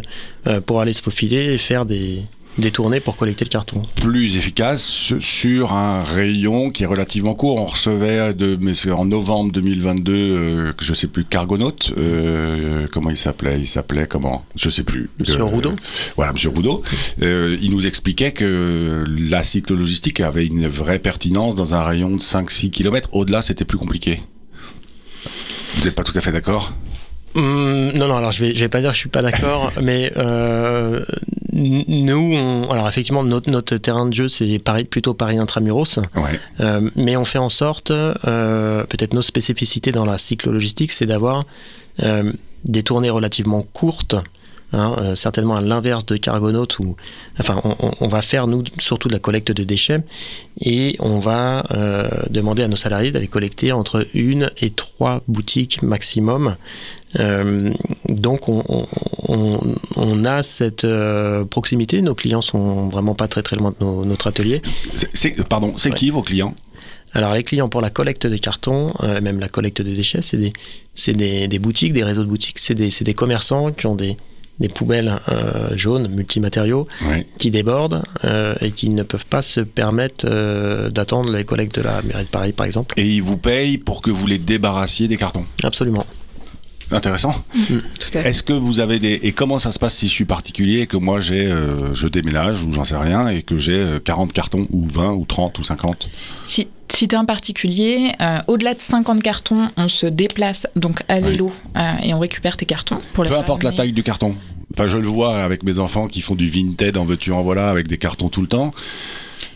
euh, 0.47 0.61
pour 0.61 0.81
aller 0.81 0.93
se 0.93 1.01
faufiler 1.01 1.53
et 1.53 1.57
faire 1.57 1.85
des, 1.85 2.23
détourner 2.57 2.99
pour 2.99 3.15
collecter 3.15 3.45
le 3.45 3.49
carton. 3.49 3.81
Plus 3.95 4.35
efficace 4.37 5.13
sur 5.19 5.73
un 5.73 6.03
rayon 6.03 6.69
qui 6.69 6.83
est 6.83 6.87
relativement 6.87 7.33
court. 7.33 7.57
On 7.57 7.65
recevait 7.65 8.33
de, 8.33 8.57
mais 8.59 8.73
c'est 8.73 8.91
en 8.91 9.05
novembre 9.05 9.51
2022, 9.51 10.13
euh, 10.13 10.73
je 10.81 10.93
sais 10.93 11.07
plus, 11.07 11.25
Cargonaute. 11.25 11.93
Euh, 11.97 12.87
comment 12.91 13.09
il 13.09 13.17
s'appelait 13.17 13.59
Il 13.59 13.67
s'appelait 13.67 14.07
comment? 14.07 14.45
Je 14.55 14.69
sais 14.69 14.83
plus. 14.83 15.09
Monsieur 15.19 15.41
euh, 15.41 15.45
Roudot. 15.45 15.75
Voilà, 16.15 16.33
Monsieur 16.33 16.49
Roudot. 16.49 16.83
Euh, 17.21 17.57
il 17.61 17.71
nous 17.71 17.87
expliquait 17.87 18.31
que 18.31 19.03
la 19.07 19.43
cyclo-logistique 19.43 20.19
avait 20.19 20.45
une 20.45 20.67
vraie 20.67 20.99
pertinence 20.99 21.55
dans 21.55 21.75
un 21.75 21.83
rayon 21.83 22.11
de 22.11 22.21
5-6 22.21 22.69
km. 22.69 23.09
Au-delà, 23.13 23.41
c'était 23.41 23.65
plus 23.65 23.77
compliqué. 23.77 24.21
Vous 25.75 25.85
n'êtes 25.85 25.95
pas 25.95 26.03
tout 26.03 26.17
à 26.17 26.21
fait 26.21 26.31
d'accord? 26.31 26.73
Hum, 27.35 27.91
non, 27.93 28.07
non, 28.07 28.17
alors 28.17 28.31
je 28.31 28.45
vais, 28.45 28.55
je 28.55 28.59
vais 28.59 28.69
pas 28.69 28.81
dire 28.81 28.89
que 28.89 28.95
je 28.95 28.99
suis 28.99 29.09
pas 29.09 29.21
d'accord, 29.21 29.71
mais 29.81 30.11
euh, 30.17 31.03
nous, 31.53 32.65
alors 32.71 32.87
effectivement, 32.87 33.23
notre, 33.23 33.49
notre, 33.49 33.77
terrain 33.77 34.07
de 34.07 34.13
jeu, 34.13 34.27
c'est 34.27 34.59
Paris, 34.59 34.83
plutôt 34.85 35.13
Paris 35.13 35.37
intramuros. 35.37 35.99
Euh, 36.59 36.89
mais 36.95 37.15
on 37.15 37.25
fait 37.25 37.37
en 37.37 37.49
sorte, 37.49 37.91
euh, 37.91 38.83
peut-être 38.85 39.13
nos 39.13 39.21
spécificités 39.21 39.91
dans 39.91 40.05
la 40.05 40.17
cyclo-logistique, 40.17 40.91
c'est 40.91 41.05
d'avoir 41.05 41.45
euh, 42.01 42.31
des 42.65 42.83
tournées 42.83 43.09
relativement 43.09 43.61
courtes. 43.61 44.15
Hein, 44.75 45.13
certainement 45.13 45.55
à 45.55 45.61
l'inverse 45.61 46.03
de 46.07 46.17
Cargonaut 46.17 46.67
où 46.79 46.95
enfin 47.39 47.61
on, 47.99 48.07
va 48.07 48.23
faire 48.23 48.47
nous 48.47 48.63
surtout 48.79 49.07
de 49.07 49.13
la 49.13 49.19
collecte 49.19 49.51
de 49.51 49.63
déchets 49.63 50.01
et 50.59 50.95
on 50.97 51.19
va 51.19 51.63
demander 52.31 52.63
à 52.63 52.67
nos 52.67 52.75
salariés 52.75 53.11
d'aller 53.11 53.27
collecter 53.27 53.71
entre 53.71 54.07
une 54.15 54.49
et 54.61 54.71
trois 54.71 55.21
boutiques 55.27 55.83
maximum 55.83 56.55
donc 57.15 58.49
on, 58.49 60.25
a 60.25 60.43
cette 60.43 60.83
euh, 60.83 61.45
proximité. 61.45 62.01
Nos 62.01 62.15
clients 62.15 62.41
sont 62.41 62.87
vraiment 62.87 63.15
pas 63.15 63.27
très 63.27 63.43
très 63.43 63.55
loin 63.55 63.73
de 63.79 63.85
notre 64.05 64.27
atelier. 64.27 64.61
pardon, 65.49 65.73
c'est 65.77 65.93
qui 65.93 66.09
vos 66.09 66.21
clients? 66.21 66.55
Alors 67.13 67.33
les 67.33 67.43
clients 67.43 67.69
pour 67.69 67.81
la 67.81 67.91
collecte 67.91 68.25
de 68.25 68.37
cartons, 68.37 68.93
euh, 69.03 69.21
même 69.21 69.39
la 69.39 69.47
collecte 69.49 69.81
de 69.81 69.93
déchets, 69.93 70.21
c'est 70.23 71.13
des, 71.13 71.47
des, 71.47 71.59
boutiques, 71.59 71.93
des 71.93 72.03
réseaux 72.03 72.23
de 72.23 72.29
boutiques, 72.29 72.57
c'est 72.57 72.73
des, 72.73 72.89
des, 72.89 73.13
commerçants 73.13 73.71
qui 73.71 73.85
ont 73.85 73.95
des, 73.95 74.17
des 74.59 74.67
poubelles 74.67 75.19
jaunes 75.75 76.07
multimatériaux 76.07 76.87
qui 77.37 77.51
débordent 77.51 78.01
et 78.61 78.71
qui 78.71 78.89
ne 78.89 79.03
peuvent 79.03 79.27
pas 79.27 79.43
se 79.43 79.59
permettre 79.59 80.25
d'attendre 80.89 81.31
les 81.31 81.43
collectes 81.43 81.75
de 81.75 81.83
la 81.83 82.01
mairie 82.01 82.23
de 82.23 82.29
Paris 82.29 82.51
par 82.51 82.65
exemple. 82.65 82.99
Et 82.99 83.07
ils 83.07 83.21
vous 83.21 83.37
payent 83.37 83.77
pour 83.77 84.01
que 84.01 84.09
vous 84.09 84.25
les 84.25 84.39
débarrassiez 84.39 85.07
des 85.07 85.17
cartons? 85.17 85.45
Absolument. 85.61 86.07
Intéressant. 86.91 87.35
Mm, 87.55 88.17
Est-ce 88.17 88.43
que 88.43 88.53
vous 88.53 88.79
avez 88.79 88.99
des 88.99 89.19
et 89.23 89.31
comment 89.31 89.59
ça 89.59 89.71
se 89.71 89.79
passe 89.79 89.95
si 89.95 90.07
je 90.07 90.13
suis 90.13 90.25
particulier 90.25 90.81
et 90.81 90.87
que 90.87 90.97
moi 90.97 91.19
j'ai 91.19 91.45
euh, 91.45 91.93
je 91.93 92.07
déménage 92.07 92.63
ou 92.63 92.71
j'en 92.71 92.83
sais 92.83 92.97
rien 92.97 93.27
et 93.27 93.41
que 93.41 93.57
j'ai 93.57 93.85
40 94.03 94.29
euh, 94.29 94.33
cartons 94.33 94.67
ou 94.71 94.87
20 94.87 95.13
ou 95.13 95.25
30 95.25 95.59
ou 95.59 95.63
50 95.63 96.09
Si 96.45 96.67
si 96.89 97.07
tu 97.07 97.15
es 97.15 97.17
un 97.17 97.25
particulier, 97.25 98.11
euh, 98.21 98.39
au-delà 98.47 98.75
de 98.75 98.81
50 98.81 99.23
cartons, 99.23 99.69
on 99.77 99.87
se 99.87 100.05
déplace 100.05 100.67
donc 100.75 101.01
à 101.07 101.19
vélo 101.19 101.51
et 102.03 102.13
on 102.13 102.19
récupère 102.19 102.55
tes 102.55 102.67
cartons. 102.67 102.99
Pour 103.13 103.23
Peu 103.23 103.35
importe 103.35 103.63
la 103.63 103.71
taille 103.71 103.93
du 103.93 104.03
carton. 104.03 104.35
Enfin, 104.73 104.87
je 104.87 104.97
le 104.97 105.07
vois 105.07 105.43
avec 105.43 105.63
mes 105.63 105.79
enfants 105.79 106.07
qui 106.07 106.21
font 106.21 106.35
du 106.35 106.49
vintage 106.49 106.97
en 106.97 107.05
veux-tu 107.05 107.31
en 107.31 107.41
voilà 107.41 107.69
avec 107.69 107.87
des 107.87 107.97
cartons 107.97 108.29
tout 108.29 108.41
le 108.41 108.47
temps. 108.47 108.73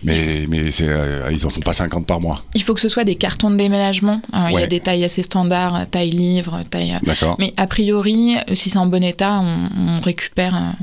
Mais, 0.04 0.46
mais 0.50 0.70
euh, 0.82 1.30
ils 1.32 1.46
en 1.46 1.50
font 1.50 1.62
pas 1.62 1.74
50 1.74 2.06
par 2.06 2.20
mois. 2.20 2.44
Il 2.54 2.64
faut 2.64 2.74
que 2.74 2.82
ce 2.82 2.90
soit 2.90 3.04
des 3.04 3.16
cartons 3.16 3.50
de 3.50 3.56
déménagement. 3.56 4.22
Il 4.50 4.60
y 4.60 4.64
a 4.64 4.68
des 4.68 4.80
tailles 4.80 5.04
assez 5.04 5.24
standards, 5.24 5.88
taille 5.90 6.12
livre, 6.12 6.64
taille. 6.70 6.98
D'accord. 7.04 7.36
Mais 7.40 7.54
a 7.58 7.68
priori, 7.68 8.36
si 8.54 8.70
c'est 8.70 8.78
en 8.78 8.86
bon 8.86 9.04
état, 9.04 9.42
on, 9.42 10.02
récupère 10.02 10.76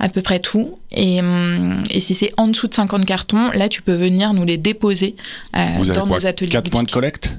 à 0.00 0.08
peu 0.08 0.22
près 0.22 0.40
tout. 0.40 0.78
Et, 0.90 1.20
hum, 1.20 1.82
et 1.90 2.00
si 2.00 2.14
c'est 2.14 2.32
en 2.36 2.48
dessous 2.48 2.68
de 2.68 2.74
50 2.74 3.04
cartons, 3.04 3.50
là, 3.52 3.68
tu 3.68 3.82
peux 3.82 3.94
venir 3.94 4.32
nous 4.34 4.44
les 4.44 4.58
déposer 4.58 5.14
Vous 5.54 5.84
dans 5.86 5.90
avez 5.90 6.00
quoi, 6.00 6.18
nos 6.18 6.26
ateliers. 6.26 6.50
4 6.50 6.70
points 6.70 6.82
de 6.82 6.90
collecte? 6.90 7.36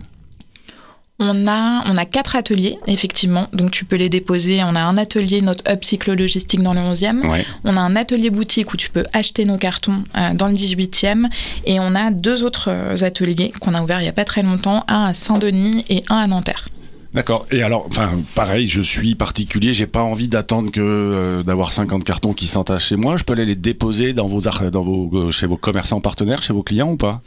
On 1.20 1.46
a, 1.48 1.84
on 1.86 1.96
a 1.96 2.06
quatre 2.06 2.36
ateliers, 2.36 2.80
effectivement. 2.88 3.48
Donc, 3.54 3.72
tu 3.72 3.86
peux 3.86 3.96
les 3.96 4.10
déposer. 4.10 4.64
On 4.64 4.76
a 4.76 4.82
un 4.82 4.98
atelier, 4.98 5.42
notre 5.42 5.64
hub 5.72 5.84
cyclo-logistique 5.84 6.62
dans 6.62 6.74
le 6.74 6.82
11e. 6.82 7.46
On 7.64 7.78
a 7.78 7.80
un 7.80 7.96
atelier 7.96 8.30
boutique 8.30 8.74
où 8.74 8.78
tu 8.78 8.90
peux 8.90 9.06
acheter 9.14 9.46
nos 9.46 9.58
cartons 9.58 10.04
euh, 10.18 10.34
dans 10.34 10.48
le 10.48 10.54
18e. 10.54 11.28
Et 11.66 11.80
on 11.80 11.96
a 11.96 12.12
deux 12.12 12.44
autres 12.44 12.70
euh, 12.70 12.96
ateliers 13.02 13.54
qu'on 13.60 13.74
a 13.74 13.82
ouverts 13.82 14.00
il 14.00 14.04
n'y 14.04 14.10
a 14.10 14.14
pas 14.14 14.26
très 14.26 14.42
longtemps, 14.42 14.84
un 14.88 15.06
à 15.06 15.14
Saint-Denis 15.14 15.86
et 15.88 16.04
un 16.10 16.18
à 16.18 16.28
Nanterre. 16.28 16.66
D'accord. 17.14 17.46
Et 17.52 17.62
alors, 17.62 17.86
enfin, 17.88 18.24
pareil, 18.34 18.68
je 18.68 18.82
suis 18.82 19.14
particulier. 19.14 19.76
J'ai 19.76 19.86
pas 19.86 20.02
envie 20.02 20.28
d'attendre 20.28 20.72
que 20.72 20.82
euh, 20.82 21.44
d'avoir 21.44 21.72
50 21.72 22.04
cartons 22.04 22.34
qui 22.34 22.48
s'entachent 22.48 22.88
chez 22.88 22.96
moi. 22.96 23.18
Je 23.18 23.24
peux 23.24 23.34
aller 23.34 23.46
les 23.46 23.56
déposer 23.56 24.14
dans 24.14 24.28
vos, 24.28 24.42
dans 24.42 24.82
vos, 24.82 25.32
chez 25.32 25.46
vos 25.46 25.58
commerçants 25.58 26.02
partenaires, 26.02 26.42
chez 26.42 26.54
vos 26.54 26.64
clients 26.64 26.90
ou 26.90 26.98
pas? 26.98 27.22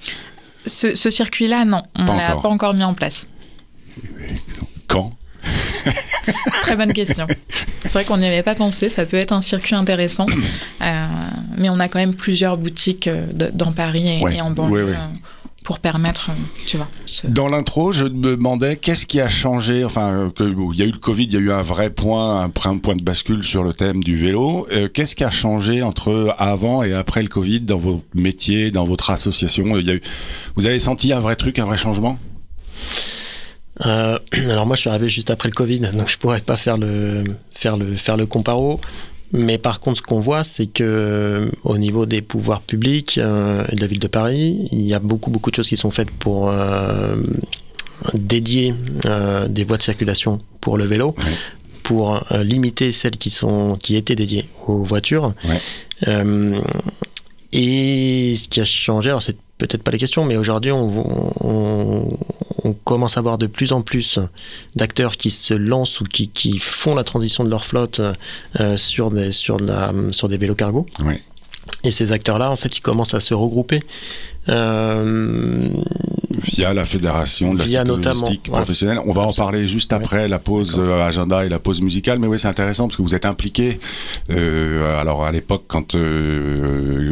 Ce, 0.66 0.96
circuit-là, 0.96 1.64
non, 1.64 1.82
on 1.94 2.04
l'a 2.06 2.34
pas 2.34 2.48
encore 2.48 2.74
mis 2.74 2.82
en 2.82 2.94
place. 2.94 3.28
Quand? 4.88 5.16
Très 6.62 6.76
bonne 6.76 6.92
question. 6.92 7.26
C'est 7.80 7.92
vrai 7.92 8.04
qu'on 8.04 8.18
n'y 8.18 8.26
avait 8.26 8.42
pas 8.42 8.54
pensé, 8.54 8.88
ça 8.88 9.04
peut 9.04 9.16
être 9.16 9.32
un 9.32 9.42
circuit 9.42 9.74
intéressant, 9.74 10.26
euh, 10.82 11.06
mais 11.56 11.70
on 11.70 11.78
a 11.78 11.88
quand 11.88 11.98
même 11.98 12.14
plusieurs 12.14 12.56
boutiques 12.56 13.06
euh, 13.06 13.26
dans 13.52 13.72
Paris 13.72 14.08
et, 14.08 14.40
en 14.40 14.50
banlieue. 14.50 14.90
Euh, 14.90 15.06
pour 15.64 15.80
permettre, 15.80 16.30
tu 16.64 16.76
vois. 16.76 16.86
Dans 17.24 17.48
l'intro, 17.48 17.90
je 17.90 18.04
me 18.04 18.36
demandais 18.36 18.76
qu'est-ce 18.76 19.04
qui 19.04 19.20
a 19.20 19.28
changé. 19.28 19.84
Enfin, 19.84 20.30
il 20.38 20.76
y 20.76 20.82
a 20.82 20.84
eu 20.84 20.92
le 20.92 20.98
Covid, 20.98 21.24
il 21.24 21.32
y 21.32 21.36
a 21.36 21.40
eu 21.40 21.50
un 21.50 21.62
vrai 21.62 21.90
point, 21.90 22.40
un, 22.44 22.48
point 22.50 22.94
de 22.94 23.02
bascule 23.02 23.42
sur 23.42 23.64
le 23.64 23.72
thème 23.72 24.04
du 24.04 24.14
vélo. 24.16 24.68
qu'est-ce 24.94 25.16
qui 25.16 25.24
a 25.24 25.30
changé 25.32 25.82
entre 25.82 26.32
avant 26.38 26.84
et 26.84 26.94
après 26.94 27.20
le 27.20 27.28
Covid 27.28 27.62
dans 27.62 27.78
vos 27.78 28.04
métiers, 28.14 28.70
dans 28.70 28.84
votre 28.84 29.10
association? 29.10 29.76
Y 29.76 29.90
a 29.90 29.94
eu, 29.94 30.02
Vous 30.54 30.68
avez 30.68 30.78
senti 30.78 31.12
un 31.12 31.18
vrai 31.18 31.34
truc, 31.34 31.58
un 31.58 31.64
vrai 31.64 31.76
changement? 31.76 32.16
Euh, 33.84 34.18
alors 34.32 34.66
moi 34.66 34.76
je 34.76 34.82
suis 34.82 34.90
arrivé 34.90 35.08
juste 35.08 35.30
après 35.30 35.48
le 35.48 35.54
Covid, 35.54 35.80
donc 35.80 36.08
je 36.08 36.18
pourrais 36.18 36.40
pas 36.40 36.56
faire 36.56 36.76
le 36.78 37.24
faire 37.52 37.76
le 37.76 37.96
faire 37.96 38.16
le 38.16 38.26
comparo. 38.26 38.80
Mais 39.32 39.58
par 39.58 39.80
contre, 39.80 39.98
ce 39.98 40.02
qu'on 40.02 40.20
voit, 40.20 40.44
c'est 40.44 40.66
que 40.66 40.84
euh, 40.84 41.50
au 41.64 41.78
niveau 41.78 42.06
des 42.06 42.22
pouvoirs 42.22 42.60
publics 42.60 43.18
euh, 43.18 43.64
et 43.70 43.74
de 43.74 43.80
la 43.80 43.88
ville 43.88 43.98
de 43.98 44.06
Paris, 44.06 44.68
il 44.70 44.82
y 44.82 44.94
a 44.94 45.00
beaucoup 45.00 45.30
beaucoup 45.30 45.50
de 45.50 45.56
choses 45.56 45.68
qui 45.68 45.76
sont 45.76 45.90
faites 45.90 46.10
pour 46.10 46.52
dédier 48.14 48.74
des 49.48 49.64
voies 49.64 49.78
de 49.78 49.82
circulation 49.82 50.40
pour 50.60 50.78
le 50.78 50.84
vélo, 50.84 51.14
pour 51.82 52.22
limiter 52.30 52.92
celles 52.92 53.16
qui 53.16 53.30
sont 53.30 53.76
qui 53.82 53.96
étaient 53.96 54.16
dédiées 54.16 54.48
aux 54.66 54.84
voitures. 54.84 55.34
et 57.52 58.34
ce 58.36 58.48
qui 58.48 58.60
a 58.60 58.64
changé, 58.64 59.10
alors 59.10 59.22
c'est 59.22 59.36
peut-être 59.58 59.82
pas 59.82 59.90
les 59.90 59.98
questions, 59.98 60.24
mais 60.24 60.36
aujourd'hui 60.36 60.70
on, 60.70 61.32
on 61.40 62.18
commence 62.72 63.16
à 63.16 63.20
voir 63.20 63.38
de 63.38 63.46
plus 63.46 63.72
en 63.72 63.82
plus 63.82 64.18
d'acteurs 64.74 65.16
qui 65.16 65.30
se 65.30 65.54
lancent 65.54 66.00
ou 66.00 66.04
qui, 66.04 66.58
font 66.58 66.94
la 66.94 67.04
transition 67.04 67.44
de 67.44 67.50
leur 67.50 67.64
flotte 67.64 68.00
euh, 68.60 68.76
sur, 68.76 69.10
des, 69.10 69.32
sur, 69.32 69.58
la, 69.58 69.92
sur 70.10 70.28
des 70.28 70.36
vélos 70.36 70.54
cargo. 70.54 70.86
Et 71.84 71.90
ces 71.90 72.12
acteurs-là, 72.12 72.50
en 72.50 72.56
fait, 72.56 72.76
ils 72.76 72.80
commencent 72.80 73.14
à 73.14 73.20
se 73.20 73.34
regrouper. 73.34 73.80
Euh, 74.48 75.68
via 76.30 76.72
la 76.72 76.84
fédération 76.84 77.54
de 77.54 77.64
la 77.64 77.84
logistique 77.84 78.50
professionnelle. 78.50 79.00
On 79.04 79.12
va 79.12 79.22
en 79.22 79.32
parler 79.32 79.66
juste 79.66 79.92
après 79.92 80.28
la 80.28 80.38
pause 80.38 80.76
euh, 80.78 81.04
agenda 81.04 81.44
et 81.44 81.48
la 81.48 81.58
pause 81.58 81.82
musicale. 81.82 82.20
Mais 82.20 82.28
oui, 82.28 82.38
c'est 82.38 82.48
intéressant 82.48 82.86
parce 82.86 82.96
que 82.96 83.02
vous 83.02 83.14
êtes 83.14 83.24
impliqué. 83.24 83.80
alors 84.28 85.24
à 85.24 85.32
l'époque, 85.32 85.64
quand 85.66 85.96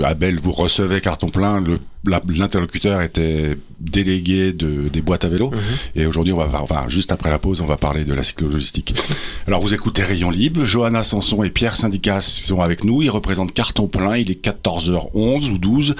Abel 0.04 0.40
vous 0.40 0.52
recevait 0.52 1.00
carton 1.00 1.28
plein, 1.28 1.60
le 1.60 1.78
l'interlocuteur 2.06 3.02
était 3.02 3.56
délégué 3.80 4.52
de, 4.52 4.88
des 4.88 5.02
boîtes 5.02 5.24
à 5.24 5.28
vélo. 5.28 5.50
Mhm. 5.50 5.58
Et 5.96 6.06
aujourd'hui, 6.06 6.32
on 6.32 6.38
va, 6.38 6.62
enfin, 6.62 6.84
juste 6.88 7.12
après 7.12 7.30
la 7.30 7.38
pause, 7.38 7.60
on 7.60 7.66
va 7.66 7.76
parler 7.76 8.04
de 8.04 8.14
la 8.14 8.22
cyclo-logistique. 8.22 8.94
Alors, 9.46 9.60
vous 9.60 9.74
écoutez 9.74 10.02
Rayon 10.02 10.30
Libre. 10.30 10.64
Johanna 10.64 11.04
Sanson 11.04 11.42
et 11.42 11.50
Pierre 11.50 11.76
Syndicas 11.76 12.20
sont 12.20 12.60
avec 12.60 12.84
nous. 12.84 13.02
Ils 13.02 13.10
représentent 13.10 13.52
carton 13.52 13.86
plein. 13.86 14.16
Il 14.16 14.30
est 14.30 14.44
14h11 14.44 15.50
ou 15.50 15.58
12. 15.58 15.94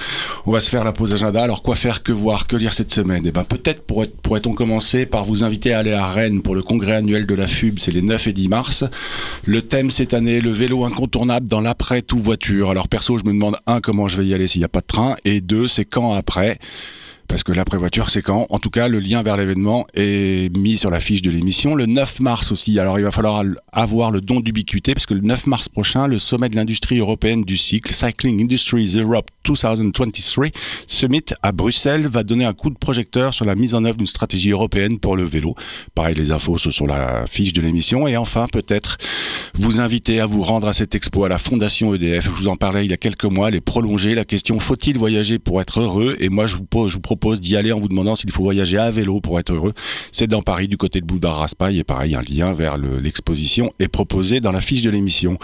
On 0.45 0.51
va 0.51 0.59
se 0.59 0.69
faire 0.69 0.83
la 0.83 0.91
pause 0.91 1.13
agenda. 1.13 1.43
Alors, 1.43 1.63
quoi 1.63 1.75
faire, 1.75 2.03
que 2.03 2.11
voir, 2.11 2.47
que 2.47 2.55
lire 2.55 2.73
cette 2.73 2.91
semaine? 2.91 3.23
Eh 3.25 3.31
ben, 3.31 3.43
peut-être 3.43 3.83
pourrait-on 3.83 4.53
commencer 4.53 5.05
par 5.05 5.25
vous 5.25 5.43
inviter 5.43 5.73
à 5.73 5.79
aller 5.79 5.93
à 5.93 6.07
Rennes 6.07 6.41
pour 6.41 6.55
le 6.55 6.61
congrès 6.61 6.93
annuel 6.93 7.25
de 7.25 7.35
la 7.35 7.47
FUB. 7.47 7.79
C'est 7.79 7.91
les 7.91 8.01
9 8.01 8.27
et 8.27 8.33
10 8.33 8.47
mars. 8.47 8.83
Le 9.43 9.61
thème 9.61 9.91
cette 9.91 10.13
année, 10.13 10.41
le 10.41 10.51
vélo 10.51 10.85
incontournable 10.85 11.47
dans 11.47 11.61
l'après 11.61 12.01
tout 12.01 12.19
voiture. 12.19 12.71
Alors, 12.71 12.87
perso, 12.87 13.17
je 13.17 13.23
me 13.23 13.33
demande, 13.33 13.57
un, 13.67 13.79
comment 13.81 14.07
je 14.07 14.17
vais 14.17 14.25
y 14.25 14.33
aller 14.33 14.47
s'il 14.47 14.61
n'y 14.61 14.65
a 14.65 14.69
pas 14.69 14.81
de 14.81 14.87
train? 14.87 15.15
Et 15.25 15.41
deux, 15.41 15.67
c'est 15.67 15.85
après 16.15 16.59
parce 17.27 17.43
que 17.43 17.51
l'après-voiture, 17.51 18.09
c'est 18.09 18.21
quand 18.21 18.47
En 18.49 18.59
tout 18.59 18.69
cas, 18.69 18.87
le 18.87 18.99
lien 18.99 19.23
vers 19.23 19.37
l'événement 19.37 19.85
est 19.93 20.55
mis 20.55 20.77
sur 20.77 20.89
la 20.89 20.99
fiche 20.99 21.21
de 21.21 21.31
l'émission. 21.31 21.75
Le 21.75 21.85
9 21.85 22.19
mars 22.19 22.51
aussi, 22.51 22.79
alors 22.79 22.99
il 22.99 23.03
va 23.03 23.11
falloir 23.11 23.43
avoir 23.71 24.11
le 24.11 24.21
don 24.21 24.39
d'ubiquité, 24.39 24.93
parce 24.93 25.05
que 25.05 25.13
le 25.13 25.21
9 25.21 25.47
mars 25.47 25.69
prochain, 25.69 26.07
le 26.07 26.19
sommet 26.19 26.49
de 26.49 26.55
l'industrie 26.55 26.99
européenne 26.99 27.43
du 27.43 27.57
cycle, 27.57 27.93
Cycling 27.93 28.41
Industries 28.41 28.97
Europe 28.97 29.29
2023 29.45 30.47
Summit 30.87 31.25
à 31.41 31.51
Bruxelles, 31.51 32.07
va 32.07 32.23
donner 32.23 32.45
un 32.45 32.53
coup 32.53 32.69
de 32.69 32.77
projecteur 32.77 33.33
sur 33.33 33.45
la 33.45 33.55
mise 33.55 33.73
en 33.73 33.85
œuvre 33.85 33.97
d'une 33.97 34.07
stratégie 34.07 34.51
européenne 34.51 34.99
pour 34.99 35.15
le 35.15 35.23
vélo. 35.23 35.55
Pareil, 35.93 36.15
les 36.15 36.31
infos 36.31 36.57
sont 36.57 36.71
sur 36.71 36.87
la 36.87 37.25
fiche 37.27 37.53
de 37.53 37.61
l'émission. 37.61 38.07
Et 38.07 38.17
enfin, 38.17 38.47
peut-être 38.51 38.97
vous 39.53 39.79
inviter 39.79 40.19
à 40.19 40.25
vous 40.25 40.43
rendre 40.43 40.67
à 40.67 40.73
cette 40.73 40.95
expo 40.95 41.25
à 41.25 41.29
la 41.29 41.37
Fondation 41.37 41.93
EDF. 41.93 42.25
Je 42.25 42.29
vous 42.29 42.47
en 42.47 42.55
parlais 42.55 42.85
il 42.85 42.91
y 42.91 42.93
a 42.93 42.97
quelques 42.97 43.25
mois, 43.25 43.51
les 43.51 43.61
prolonger. 43.61 44.15
La 44.15 44.25
question, 44.25 44.59
faut-il 44.59 44.97
voyager 44.97 45.39
pour 45.39 45.61
être 45.61 45.79
heureux? 45.79 46.15
Et 46.19 46.29
moi, 46.29 46.45
je 46.45 46.55
vous 46.55 46.65
propose 46.65 47.14
propose 47.15 47.39
d'y 47.39 47.55
aller 47.55 47.71
en 47.71 47.79
vous 47.79 47.87
demandant 47.87 48.15
s'il 48.15 48.31
faut 48.31 48.43
voyager 48.43 48.77
à 48.77 48.91
vélo 48.91 49.21
pour 49.21 49.39
être 49.39 49.53
heureux. 49.53 49.73
C'est 50.11 50.27
dans 50.27 50.41
Paris, 50.41 50.67
du 50.67 50.77
côté 50.77 50.99
de 50.99 51.05
Boulevard 51.05 51.37
Raspail, 51.37 51.79
et 51.79 51.83
pareil, 51.83 52.15
un 52.15 52.21
lien 52.21 52.53
vers 52.53 52.77
l'exposition 52.77 53.71
est 53.79 53.87
proposé 53.87 54.41
dans 54.41 54.51
la 54.51 54.61
fiche 54.61 54.81
de 54.81 54.89
l'émission. 54.89 55.37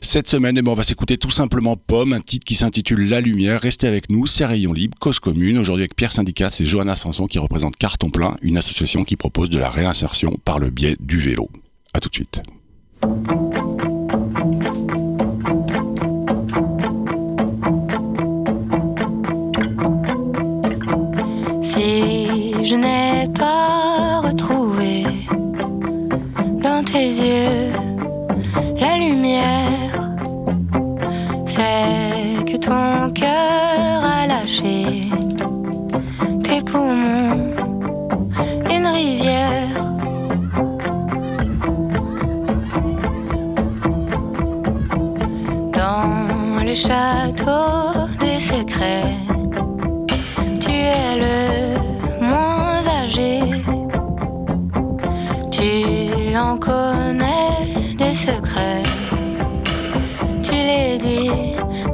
Cette 0.00 0.28
semaine, 0.28 0.56
eh 0.58 0.62
ben, 0.62 0.70
on 0.70 0.74
va 0.74 0.84
s'écouter 0.84 1.18
tout 1.18 1.30
simplement 1.30 1.76
Pomme, 1.76 2.12
un 2.12 2.20
titre 2.20 2.44
qui 2.44 2.54
s'intitule 2.54 3.08
La 3.08 3.20
Lumière. 3.20 3.60
Restez 3.60 3.86
avec 3.86 4.08
nous, 4.10 4.26
c'est 4.26 4.46
Rayon 4.46 4.72
Libre, 4.72 4.96
cause 5.00 5.18
commune. 5.18 5.58
Aujourd'hui 5.58 5.82
avec 5.82 5.96
Pierre 5.96 6.12
Syndicat, 6.12 6.50
c'est 6.50 6.64
Johanna 6.64 6.96
Sanson 6.96 7.26
qui 7.26 7.38
représente 7.38 7.76
Carton 7.76 8.10
Plein, 8.10 8.36
une 8.42 8.56
association 8.56 9.04
qui 9.04 9.16
propose 9.16 9.50
de 9.50 9.58
la 9.58 9.70
réinsertion 9.70 10.38
par 10.44 10.58
le 10.58 10.70
biais 10.70 10.96
du 11.00 11.18
vélo. 11.18 11.48
A 11.92 12.00
tout 12.00 12.08
de 12.08 12.14
suite. 12.14 12.40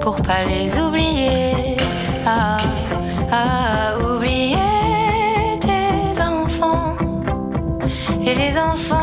Pour 0.00 0.20
pas 0.22 0.44
les 0.44 0.78
oublier. 0.78 1.76
Ah, 2.26 2.56
ah, 3.30 3.94
oublier 3.98 4.56
tes 5.60 6.20
enfants 6.22 6.96
et 8.24 8.34
les 8.34 8.56
enfants 8.58 9.01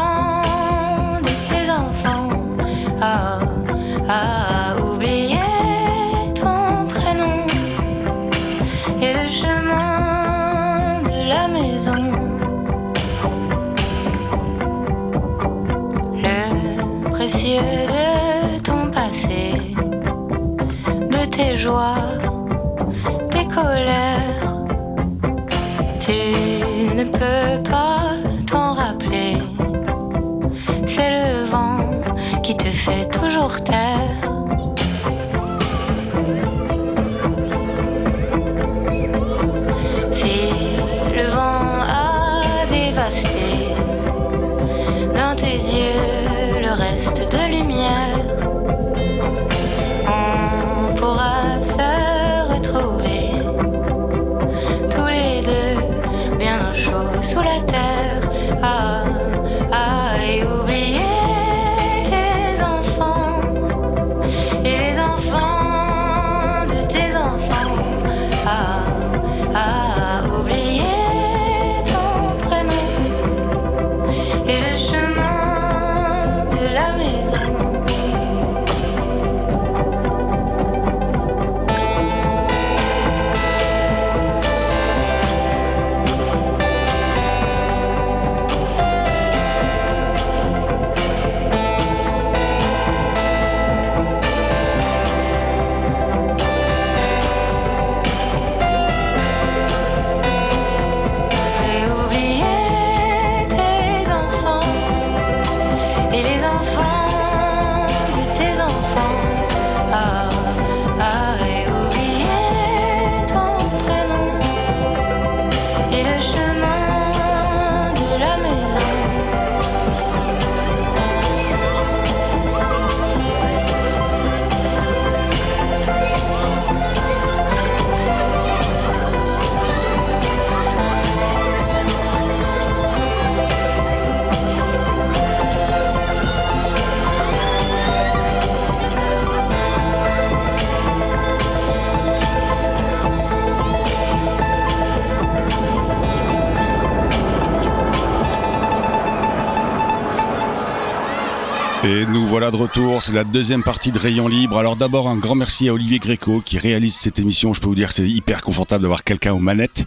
voilà 152.39 152.51
de 152.51 152.55
retour, 152.55 153.03
c'est 153.03 153.11
la 153.11 153.25
deuxième 153.25 153.63
partie 153.63 153.91
de 153.91 153.99
Rayon 153.99 154.29
Libre. 154.29 154.57
Alors 154.57 154.77
d'abord 154.77 155.09
un 155.09 155.17
grand 155.17 155.35
merci 155.35 155.67
à 155.67 155.73
Olivier 155.73 155.99
Gréco 155.99 156.39
qui 156.39 156.57
réalise 156.57 156.95
cette 156.95 157.19
émission. 157.19 157.53
Je 157.53 157.59
peux 157.59 157.67
vous 157.67 157.75
dire 157.75 157.89
que 157.89 157.95
c'est 157.95 158.07
hyper 158.07 158.43
confortable 158.43 158.83
d'avoir 158.83 159.03
quelqu'un 159.03 159.33
aux 159.33 159.39
manettes. 159.39 159.83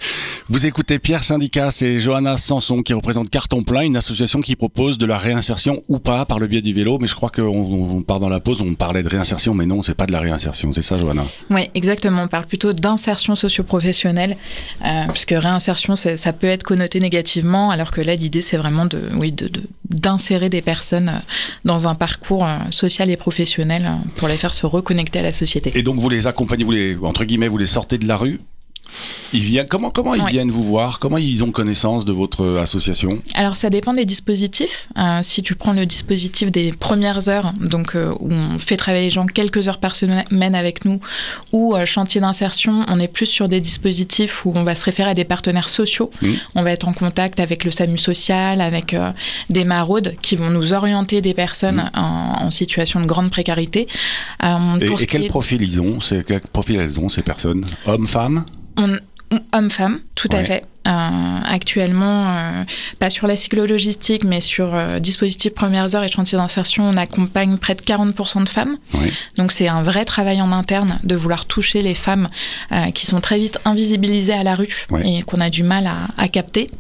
Vous 0.50 0.66
écoutez 0.66 0.98
Pierre 0.98 1.24
Syndicat, 1.24 1.70
c'est 1.70 1.98
Johanna 1.98 2.36
Sanson 2.36 2.82
qui 2.82 2.92
représente 2.92 3.30
Carton 3.30 3.62
Plein, 3.62 3.80
une 3.80 3.96
association 3.96 4.42
qui 4.42 4.54
propose 4.54 4.98
de 4.98 5.06
la 5.06 5.16
réinsertion 5.16 5.82
ou 5.88 5.98
pas 5.98 6.26
par 6.26 6.40
le 6.40 6.46
biais 6.46 6.60
du 6.60 6.74
vélo. 6.74 6.98
Mais 7.00 7.06
je 7.06 7.14
crois 7.14 7.30
qu'on 7.30 7.46
on 7.46 8.02
part 8.02 8.20
dans 8.20 8.28
la 8.28 8.38
pause, 8.38 8.60
on 8.60 8.74
parlait 8.74 9.02
de 9.02 9.08
réinsertion, 9.08 9.54
mais 9.54 9.64
non, 9.64 9.80
c'est 9.80 9.94
pas 9.94 10.04
de 10.04 10.12
la 10.12 10.20
réinsertion. 10.20 10.74
C'est 10.74 10.82
ça 10.82 10.98
Johanna 10.98 11.24
Oui, 11.48 11.70
exactement. 11.74 12.24
On 12.24 12.28
parle 12.28 12.44
plutôt 12.44 12.74
d'insertion 12.74 13.34
socio-professionnelle, 13.34 14.36
euh, 14.84 15.06
puisque 15.10 15.30
réinsertion, 15.30 15.96
ça 15.96 16.32
peut 16.34 16.48
être 16.48 16.64
connoté 16.64 17.00
négativement, 17.00 17.70
alors 17.70 17.92
que 17.92 18.02
là, 18.02 18.14
l'idée, 18.14 18.42
c'est 18.42 18.58
vraiment 18.58 18.84
de, 18.84 19.00
oui, 19.14 19.34
d'insérer 19.88 20.50
des 20.50 20.60
personnes 20.60 21.08
euh, 21.08 21.18
dans 21.64 21.88
un 21.88 21.94
parcours 21.94 22.41
euh, 22.44 22.58
social 22.70 23.10
et 23.10 23.16
professionnel 23.16 23.84
euh, 23.86 24.08
pour 24.16 24.28
les 24.28 24.36
faire 24.36 24.52
se 24.52 24.66
reconnecter 24.66 25.18
à 25.20 25.22
la 25.22 25.32
société. 25.32 25.72
Et 25.74 25.82
donc 25.82 25.98
vous 25.98 26.08
les 26.08 26.26
accompagnez, 26.26 26.64
vous 26.64 26.70
les, 26.70 26.96
entre 26.98 27.24
guillemets, 27.24 27.48
vous 27.48 27.58
les 27.58 27.66
sortez 27.66 27.98
de 27.98 28.06
la 28.06 28.16
rue 28.16 28.40
ils 29.32 29.40
viennent, 29.42 29.66
comment 29.68 29.90
comment 29.90 30.14
ils 30.14 30.22
Ouais. 30.22 30.30
viennent 30.30 30.50
vous 30.50 30.64
voir? 30.64 30.98
Comment 30.98 31.18
ils 31.18 31.42
ont 31.44 31.50
connaissance 31.52 32.04
de 32.04 32.12
votre 32.12 32.42
euh, 32.44 32.60
association? 32.60 33.22
Alors 33.34 33.56
ça 33.56 33.70
dépend 33.70 33.92
des 33.94 34.04
dispositifs. 34.04 34.88
Euh, 34.98 35.20
si 35.22 35.42
tu 35.42 35.54
prends 35.54 35.72
le 35.72 35.86
dispositif 35.86 36.50
des 36.50 36.72
premières 36.72 37.28
heures, 37.28 37.52
donc 37.60 37.94
euh, 37.96 38.10
où 38.20 38.30
on 38.32 38.58
fait 38.58 38.76
travailler 38.76 39.04
les 39.06 39.10
gens 39.10 39.26
quelques 39.26 39.68
heures 39.68 39.78
par 39.78 39.96
semaine 39.96 40.54
avec 40.54 40.84
nous, 40.84 41.00
ou 41.52 41.74
euh, 41.74 41.84
chantier 41.86 42.20
d'insertion, 42.20 42.84
on 42.88 42.98
est 42.98 43.08
plus 43.08 43.26
sur 43.26 43.48
des 43.48 43.60
dispositifs 43.60 44.44
où 44.44 44.52
on 44.54 44.64
va 44.64 44.74
se 44.74 44.84
référer 44.84 45.10
à 45.10 45.14
des 45.14 45.24
partenaires 45.24 45.68
sociaux. 45.70 46.10
Mhm. 46.20 46.36
On 46.54 46.62
va 46.62 46.70
être 46.72 46.86
en 46.88 46.92
contact 46.92 47.40
avec 47.40 47.64
le 47.64 47.70
SAMU 47.70 47.98
social, 47.98 48.60
avec 48.60 48.94
des 49.50 49.64
maraudes 49.64 50.14
qui 50.22 50.36
vont 50.36 50.50
nous 50.50 50.72
orienter 50.72 51.20
des 51.20 51.34
personnes 51.34 51.90
en, 51.94 52.34
en 52.44 52.50
situation 52.50 53.00
de 53.00 53.06
grande 53.06 53.30
précarité. 53.30 53.86
Et, 54.42 55.06
quel 55.06 55.24
est- 55.24 55.28
profil 55.28 55.62
ils 55.62 55.80
ont? 55.80 56.00
C'est 56.00 56.24
quel 56.26 56.40
profil 56.40 56.78
elles 56.80 56.98
ont 57.00 57.08
ces 57.08 57.22
personnes? 57.22 57.64
Hommes, 57.86 58.06
femmes? 58.06 58.44
On- 58.76 58.98
Homme-femme, 59.54 60.00
tout 60.14 60.28
à 60.30 60.44
fait. 60.44 60.64
Euh, 60.86 61.38
actuellement, 61.46 62.36
euh, 62.36 62.64
pas 62.98 63.08
sur 63.08 63.26
la 63.26 63.34
cyclo-logistique, 63.34 64.24
mais 64.24 64.42
sur 64.42 64.74
euh, 64.74 64.98
dispositif 64.98 65.54
premières 65.54 65.94
heures 65.94 66.04
et 66.04 66.10
chantier 66.10 66.36
d'insertion, 66.36 66.84
on 66.84 66.98
accompagne 66.98 67.56
près 67.56 67.74
de 67.74 67.80
40% 67.80 68.44
de 68.44 68.48
femmes. 68.50 68.76
Donc 69.38 69.52
c'est 69.52 69.68
un 69.68 69.82
vrai 69.82 70.04
travail 70.04 70.42
en 70.42 70.52
interne 70.52 70.98
de 71.02 71.16
vouloir 71.16 71.46
toucher 71.46 71.80
les 71.80 71.94
femmes 71.94 72.28
euh, 72.72 72.90
qui 72.90 73.06
sont 73.06 73.22
très 73.22 73.38
vite 73.38 73.58
invisibilisées 73.64 74.34
à 74.34 74.42
la 74.44 74.54
rue 74.54 74.68
Ouais. 74.90 75.02
et 75.18 75.22
qu'on 75.22 75.40
a 75.40 75.48
du 75.48 75.62
mal 75.62 75.86
à, 75.86 76.08
à 76.18 76.28
capter. 76.28 76.70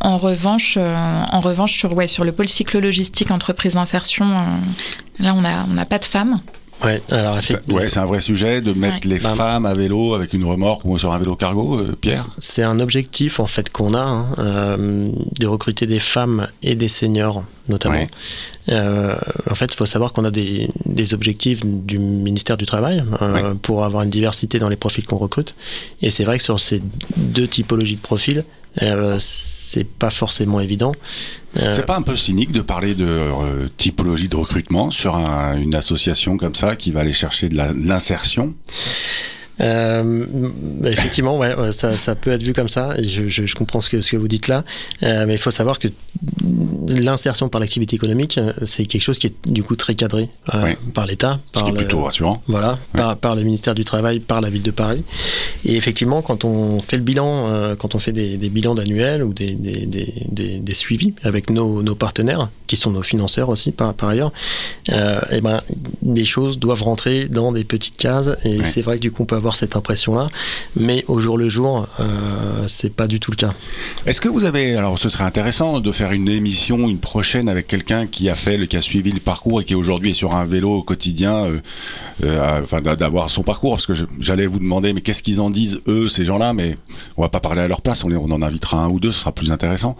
En 0.00 0.18
revanche, 0.18 0.76
en 0.76 1.40
revanche 1.40 1.72
sur, 1.78 1.94
ouais, 1.94 2.08
sur 2.08 2.24
le 2.24 2.32
pôle 2.32 2.48
cyclo-logistique 2.48 3.30
entreprise 3.30 3.72
d'insertion, 3.74 4.36
là 5.18 5.32
on 5.34 5.40
n'a 5.40 5.64
on 5.70 5.72
n'a 5.72 5.86
pas 5.86 5.98
de 5.98 6.04
femmes. 6.04 6.40
Ouais, 6.84 7.00
alors 7.10 7.38
effectivement, 7.38 7.76
Ouais, 7.78 7.88
c'est 7.88 7.98
un 8.00 8.06
vrai 8.06 8.20
sujet 8.20 8.60
de 8.60 8.72
mettre 8.72 9.06
Ouais. 9.06 9.14
les 9.14 9.18
Bah, 9.18 9.34
femmes 9.34 9.66
à 9.66 9.74
vélo 9.74 10.14
avec 10.14 10.32
une 10.32 10.44
remorque 10.44 10.84
ou 10.84 10.98
sur 10.98 11.12
un 11.12 11.18
vélo 11.18 11.36
cargo, 11.36 11.78
euh, 11.78 11.96
Pierre 12.00 12.24
c'est 12.38 12.62
un 12.62 12.80
objectif 12.80 13.40
en 13.40 13.46
fait 13.46 13.70
qu'on 13.70 13.94
a 13.94 14.00
hein, 14.00 14.26
euh, 14.38 15.10
de 15.38 15.46
recruter 15.46 15.86
des 15.86 16.00
femmes 16.00 16.48
et 16.62 16.74
des 16.74 16.88
seniors 16.88 17.44
notamment. 17.68 17.94
Ouais. 17.94 18.08
Euh, 18.70 19.14
en 19.50 19.54
fait, 19.54 19.72
il 19.72 19.76
faut 19.76 19.86
savoir 19.86 20.12
qu'on 20.12 20.24
a 20.24 20.30
des, 20.32 20.68
des 20.84 21.14
objectifs 21.14 21.64
du 21.64 21.98
ministère 22.00 22.56
du 22.56 22.66
Travail 22.66 23.04
euh, 23.22 23.54
pour 23.54 23.84
avoir 23.84 24.02
une 24.02 24.10
diversité 24.10 24.58
dans 24.58 24.68
les 24.68 24.76
profils 24.76 25.04
qu'on 25.04 25.16
recrute. 25.18 25.54
Et 26.00 26.10
c'est 26.10 26.24
vrai 26.24 26.38
que 26.38 26.44
sur 26.44 26.58
ces 26.58 26.82
deux 27.16 27.46
typologies 27.46 27.96
de 27.96 28.00
profils, 28.00 28.44
euh, 28.80 29.16
c'est 29.18 29.84
pas 29.84 30.10
forcément 30.10 30.60
évident. 30.60 30.92
Euh, 31.58 31.70
C'est 31.72 31.84
pas 31.84 31.96
un 31.96 32.02
peu 32.02 32.16
cynique 32.16 32.52
de 32.52 32.62
parler 32.62 32.94
de 32.94 33.04
euh, 33.06 33.68
typologie 33.76 34.28
de 34.28 34.36
recrutement 34.36 34.90
sur 34.90 35.16
un- 35.16 35.56
une 35.58 35.74
association 35.74 36.38
comme 36.38 36.54
ça 36.54 36.76
qui 36.76 36.90
va 36.90 37.00
aller 37.00 37.12
chercher 37.12 37.48
de 37.50 37.56
l'insertion? 37.86 38.54
Euh, 39.60 40.26
bah, 40.80 40.90
effectivement, 40.90 41.36
ouais, 41.38 41.54
ça, 41.72 41.96
ça 41.96 42.14
peut 42.14 42.30
être 42.32 42.42
vu 42.42 42.52
comme 42.54 42.68
ça. 42.68 42.94
Et 42.98 43.08
je, 43.08 43.28
je- 43.28 43.46
je 43.46 43.54
comprends 43.54 43.80
ce 43.80 43.90
que, 43.90 44.00
ce 44.00 44.10
que 44.12 44.16
vous 44.16 44.28
dites 44.28 44.48
là. 44.48 44.64
Euh, 45.02 45.24
mais 45.26 45.34
il 45.34 45.38
faut 45.38 45.50
savoir 45.50 45.78
que 45.78 45.88
l'insertion 46.88 47.48
par 47.48 47.60
l'activité 47.60 47.96
économique, 47.96 48.38
c'est 48.64 48.86
quelque 48.86 49.02
chose 49.02 49.18
qui 49.18 49.28
est 49.28 49.34
du 49.46 49.62
coup 49.62 49.76
très 49.76 49.94
cadré 49.94 50.28
euh, 50.54 50.72
par 50.94 51.06
l'État. 51.06 51.40
Ce 51.48 51.52
par 51.52 51.64
qui 51.64 51.68
est 51.70 51.72
le- 51.72 51.78
plutôt 51.78 52.02
rassurant. 52.02 52.42
Voilà, 52.48 52.78
par, 52.94 53.16
par 53.16 53.36
le 53.36 53.42
ministère 53.42 53.74
du 53.74 53.84
Travail, 53.84 54.20
par 54.20 54.40
la 54.40 54.50
ville 54.50 54.62
de 54.62 54.70
Paris. 54.70 55.04
Et 55.64 55.76
effectivement, 55.76 56.22
quand 56.22 56.44
on 56.44 56.80
fait 56.80 56.96
le 56.96 57.02
bilan, 57.02 57.74
quand 57.78 57.94
on 57.94 57.98
fait 57.98 58.12
des, 58.12 58.36
des 58.36 58.50
bilans 58.50 58.76
annuels 58.76 59.22
ou 59.22 59.32
des, 59.32 59.54
des, 59.54 59.86
des, 59.86 60.74
suivis 60.74 61.14
avec 61.22 61.50
nos, 61.50 61.82
nos 61.82 61.94
partenaires, 61.94 62.48
qui 62.66 62.76
sont 62.76 62.90
nos 62.90 63.02
financeurs 63.02 63.50
aussi 63.50 63.70
par, 63.70 63.92
par 63.94 64.08
ailleurs, 64.08 64.32
euh, 64.90 65.20
eh 65.30 65.40
ben, 65.40 65.60
des 66.00 66.24
choses 66.24 66.58
doivent 66.58 66.82
rentrer 66.82 67.26
dans 67.28 67.52
des 67.52 67.64
petites 67.64 67.96
cases. 67.96 68.30
Et 68.44 68.64
c'est 68.64 68.80
vrai 68.82 68.96
que 68.96 69.02
du 69.02 69.12
coup, 69.12 69.22
on 69.22 69.26
peut 69.26 69.36
avoir 69.36 69.51
cette 69.56 69.76
impression-là. 69.76 70.28
Mais 70.76 71.04
au 71.08 71.20
jour 71.20 71.38
le 71.38 71.48
jour, 71.48 71.88
euh, 72.00 72.66
c'est 72.68 72.94
pas 72.94 73.06
du 73.06 73.20
tout 73.20 73.30
le 73.30 73.36
cas. 73.36 73.54
Est-ce 74.06 74.20
que 74.20 74.28
vous 74.28 74.44
avez, 74.44 74.76
alors 74.76 74.98
ce 74.98 75.08
serait 75.08 75.24
intéressant 75.24 75.80
de 75.80 75.92
faire 75.92 76.12
une 76.12 76.28
émission 76.28 76.88
une 76.88 76.98
prochaine 76.98 77.48
avec 77.48 77.66
quelqu'un 77.66 78.06
qui 78.06 78.28
a 78.28 78.34
fait, 78.34 78.66
qui 78.66 78.76
a 78.76 78.80
suivi 78.80 79.12
le 79.12 79.20
parcours 79.20 79.60
et 79.60 79.64
qui 79.64 79.74
aujourd'hui 79.74 80.10
est 80.10 80.14
sur 80.14 80.34
un 80.34 80.44
vélo 80.44 80.70
au 80.78 80.82
quotidien, 80.82 81.46
euh, 81.46 81.60
euh, 82.24 82.60
enfin 82.62 82.80
d'avoir 82.80 83.30
son 83.30 83.42
parcours? 83.42 83.72
Parce 83.72 83.86
que 83.86 83.94
j'allais 84.18 84.46
vous 84.46 84.58
demander, 84.58 84.92
mais 84.92 85.00
qu'est-ce 85.00 85.22
qu'ils 85.22 85.40
en 85.40 85.50
disent 85.50 85.80
eux, 85.88 86.08
ces 86.08 86.24
gens-là? 86.24 86.52
Mais 86.52 86.76
on 87.16 87.22
va 87.22 87.28
pas 87.28 87.40
parler 87.40 87.62
à 87.62 87.68
leur 87.68 87.82
place. 87.82 88.04
On, 88.04 88.10
on 88.10 88.30
en 88.30 88.42
invitera 88.42 88.78
un 88.78 88.88
ou 88.88 89.00
deux, 89.00 89.12
ce 89.12 89.20
sera 89.20 89.32
plus 89.32 89.50
intéressant. 89.50 89.96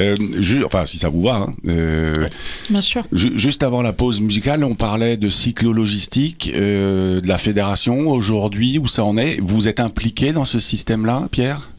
Euh, 0.00 0.16
enfin, 0.64 0.86
si 0.86 0.98
ça 0.98 1.08
vous 1.08 1.22
va. 1.22 1.46
Hein, 1.66 2.28
Bien 2.70 2.80
sûr. 2.80 3.04
juste 3.12 3.62
avant 3.62 3.82
la 3.82 3.92
pause 3.92 4.20
musicale, 4.20 4.64
on 4.64 4.74
parlait 4.74 5.16
de 5.16 5.28
cyclo-logistique, 5.28 6.52
de 6.54 7.26
la 7.26 7.38
fédération. 7.38 8.08
Aujourd'hui, 8.08 8.78
où 8.86 8.88
ça 8.88 9.04
en 9.04 9.16
est 9.16 9.38
Vous 9.42 9.68
êtes 9.68 9.80
impliqué 9.80 10.32
dans 10.32 10.44
ce 10.44 10.58
système-là, 10.58 11.28
Pierre? 11.30 11.70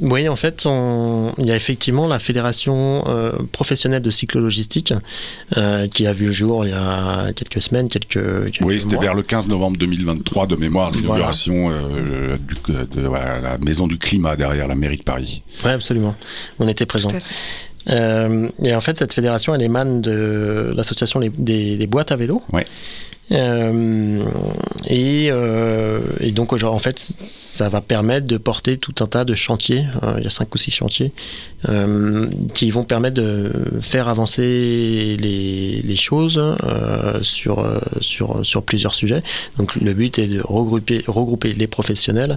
Oui, 0.00 0.28
en 0.28 0.36
fait, 0.36 0.64
il 0.64 1.46
y 1.46 1.50
a 1.50 1.56
effectivement 1.56 2.06
la 2.06 2.20
fédération 2.20 3.02
euh, 3.08 3.32
professionnelle 3.50 4.02
de 4.02 4.10
cyclologistique 4.10 4.94
euh, 5.56 5.88
qui 5.88 6.06
a 6.06 6.12
vu 6.12 6.26
le 6.26 6.32
jour 6.32 6.64
il 6.64 6.70
y 6.70 6.74
a 6.74 7.32
quelques 7.32 7.60
semaines, 7.60 7.88
quelques, 7.88 8.52
quelques 8.52 8.64
Oui, 8.64 8.80
c'était 8.80 8.96
vers 8.96 9.14
le 9.14 9.22
15 9.22 9.48
novembre 9.48 9.76
2023 9.76 10.46
de 10.46 10.54
mémoire, 10.54 10.92
l'inauguration 10.92 11.70
euh, 11.70 12.36
de 12.68 13.00
la 13.00 13.58
maison 13.58 13.88
du 13.88 13.98
climat 13.98 14.36
derrière 14.36 14.68
la 14.68 14.76
mairie 14.76 14.98
de 14.98 15.02
Paris. 15.02 15.42
Oui, 15.64 15.70
absolument. 15.72 16.14
On 16.60 16.68
était 16.68 16.86
présents. 16.86 17.10
et 17.88 18.74
en 18.74 18.80
fait, 18.80 18.98
cette 18.98 19.12
fédération, 19.12 19.52
elle 19.52 19.62
émane 19.62 20.00
de 20.00 20.72
l'association 20.76 21.18
des, 21.18 21.76
des, 21.76 21.86
boîtes 21.88 22.12
à 22.12 22.16
vélo. 22.16 22.40
Ouais. 22.52 22.66
Euh, 23.30 24.24
et, 24.86 25.28
euh, 25.30 26.00
et, 26.20 26.32
donc, 26.32 26.52
en 26.52 26.78
fait, 26.78 26.98
ça 26.98 27.68
va 27.68 27.80
permettre 27.80 28.26
de 28.26 28.38
porter 28.38 28.76
tout 28.76 28.94
un 29.00 29.06
tas 29.06 29.24
de 29.24 29.34
chantiers. 29.34 29.84
Euh, 30.02 30.14
il 30.18 30.24
y 30.24 30.26
a 30.26 30.30
cinq 30.30 30.54
ou 30.54 30.58
six 30.58 30.70
chantiers 30.70 31.12
qui 32.54 32.70
vont 32.70 32.84
permettre 32.84 33.16
de 33.16 33.50
faire 33.80 34.08
avancer 34.08 35.16
les, 35.18 35.96
choses 35.96 36.40
sur, 37.20 38.62
plusieurs 38.64 38.94
sujets. 38.94 39.22
Donc, 39.56 39.74
le 39.76 39.92
but 39.92 40.18
est 40.18 40.28
de 40.28 40.40
regrouper, 40.40 41.02
regrouper 41.06 41.52
les 41.54 41.66
professionnels 41.66 42.36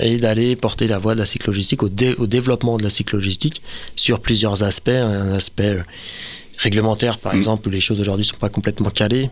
et 0.00 0.18
d'aller 0.18 0.54
porter 0.54 0.86
la 0.86 0.98
voie 0.98 1.14
de 1.14 1.20
la 1.20 1.26
cyclogistique 1.26 1.82
au, 1.82 1.90
au 2.18 2.26
développement 2.26 2.76
de 2.76 2.84
la 2.84 2.90
cyclogistique 2.90 3.60
sur 3.96 4.20
plusieurs 4.20 4.62
aspects. 4.62 4.88
Un 4.88 5.32
aspect 5.32 5.78
réglementaire, 6.58 7.18
par 7.18 7.32
mm. 7.32 7.36
exemple, 7.36 7.68
où 7.68 7.70
les 7.70 7.80
choses 7.80 8.00
aujourd'hui 8.00 8.24
ne 8.24 8.32
sont 8.32 8.36
pas 8.36 8.48
complètement 8.48 8.90
calées. 8.90 9.30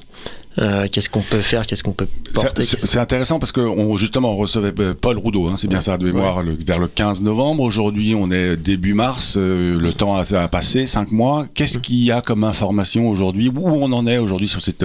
Euh, 0.58 0.88
qu'est-ce 0.90 1.10
qu'on 1.10 1.20
peut 1.20 1.42
faire, 1.42 1.66
qu'est-ce 1.66 1.82
qu'on 1.82 1.92
peut 1.92 2.08
porter 2.32 2.64
C'est 2.64 2.98
intéressant 2.98 3.38
parce 3.38 3.52
que 3.52 3.60
on, 3.60 3.98
justement 3.98 4.32
on 4.32 4.36
recevait 4.36 4.72
euh, 4.78 4.94
Paul 4.98 5.18
Roudot, 5.18 5.48
hein, 5.48 5.54
c'est 5.58 5.68
bien 5.68 5.82
ça 5.82 5.98
de 5.98 6.06
mémoire, 6.06 6.42
vers 6.66 6.78
le 6.78 6.88
15 6.88 7.20
novembre. 7.20 7.62
Aujourd'hui 7.62 8.14
on 8.14 8.30
est 8.30 8.56
début 8.56 8.94
mars, 8.94 9.34
euh, 9.36 9.78
le 9.78 9.92
temps 9.92 10.16
a, 10.16 10.48
passé, 10.48 10.86
cinq 10.86 11.12
mois. 11.12 11.46
Qu'est-ce 11.52 11.78
qu'il 11.78 12.02
y 12.02 12.10
a 12.10 12.22
comme 12.22 12.42
information 12.42 13.10
aujourd'hui? 13.10 13.52
Où 13.54 13.68
on 13.68 13.92
en 13.92 14.06
est 14.06 14.16
aujourd'hui 14.16 14.48
sur 14.48 14.62
cette 14.62 14.84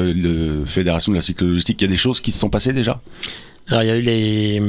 fédération 0.66 1.14
de 1.14 1.18
la 1.18 1.22
cyclologistique? 1.22 1.82
Il 1.82 1.86
y 1.86 1.88
a 1.88 1.92
des 1.92 1.98
choses 1.98 2.20
qui 2.20 2.32
se 2.32 2.40
sont 2.40 2.50
passées 2.50 2.74
déjà? 2.74 3.00
Alors 3.72 3.84
il 3.84 3.88
y 3.88 3.92
a 3.92 3.96
eu 3.96 4.02
les. 4.02 4.62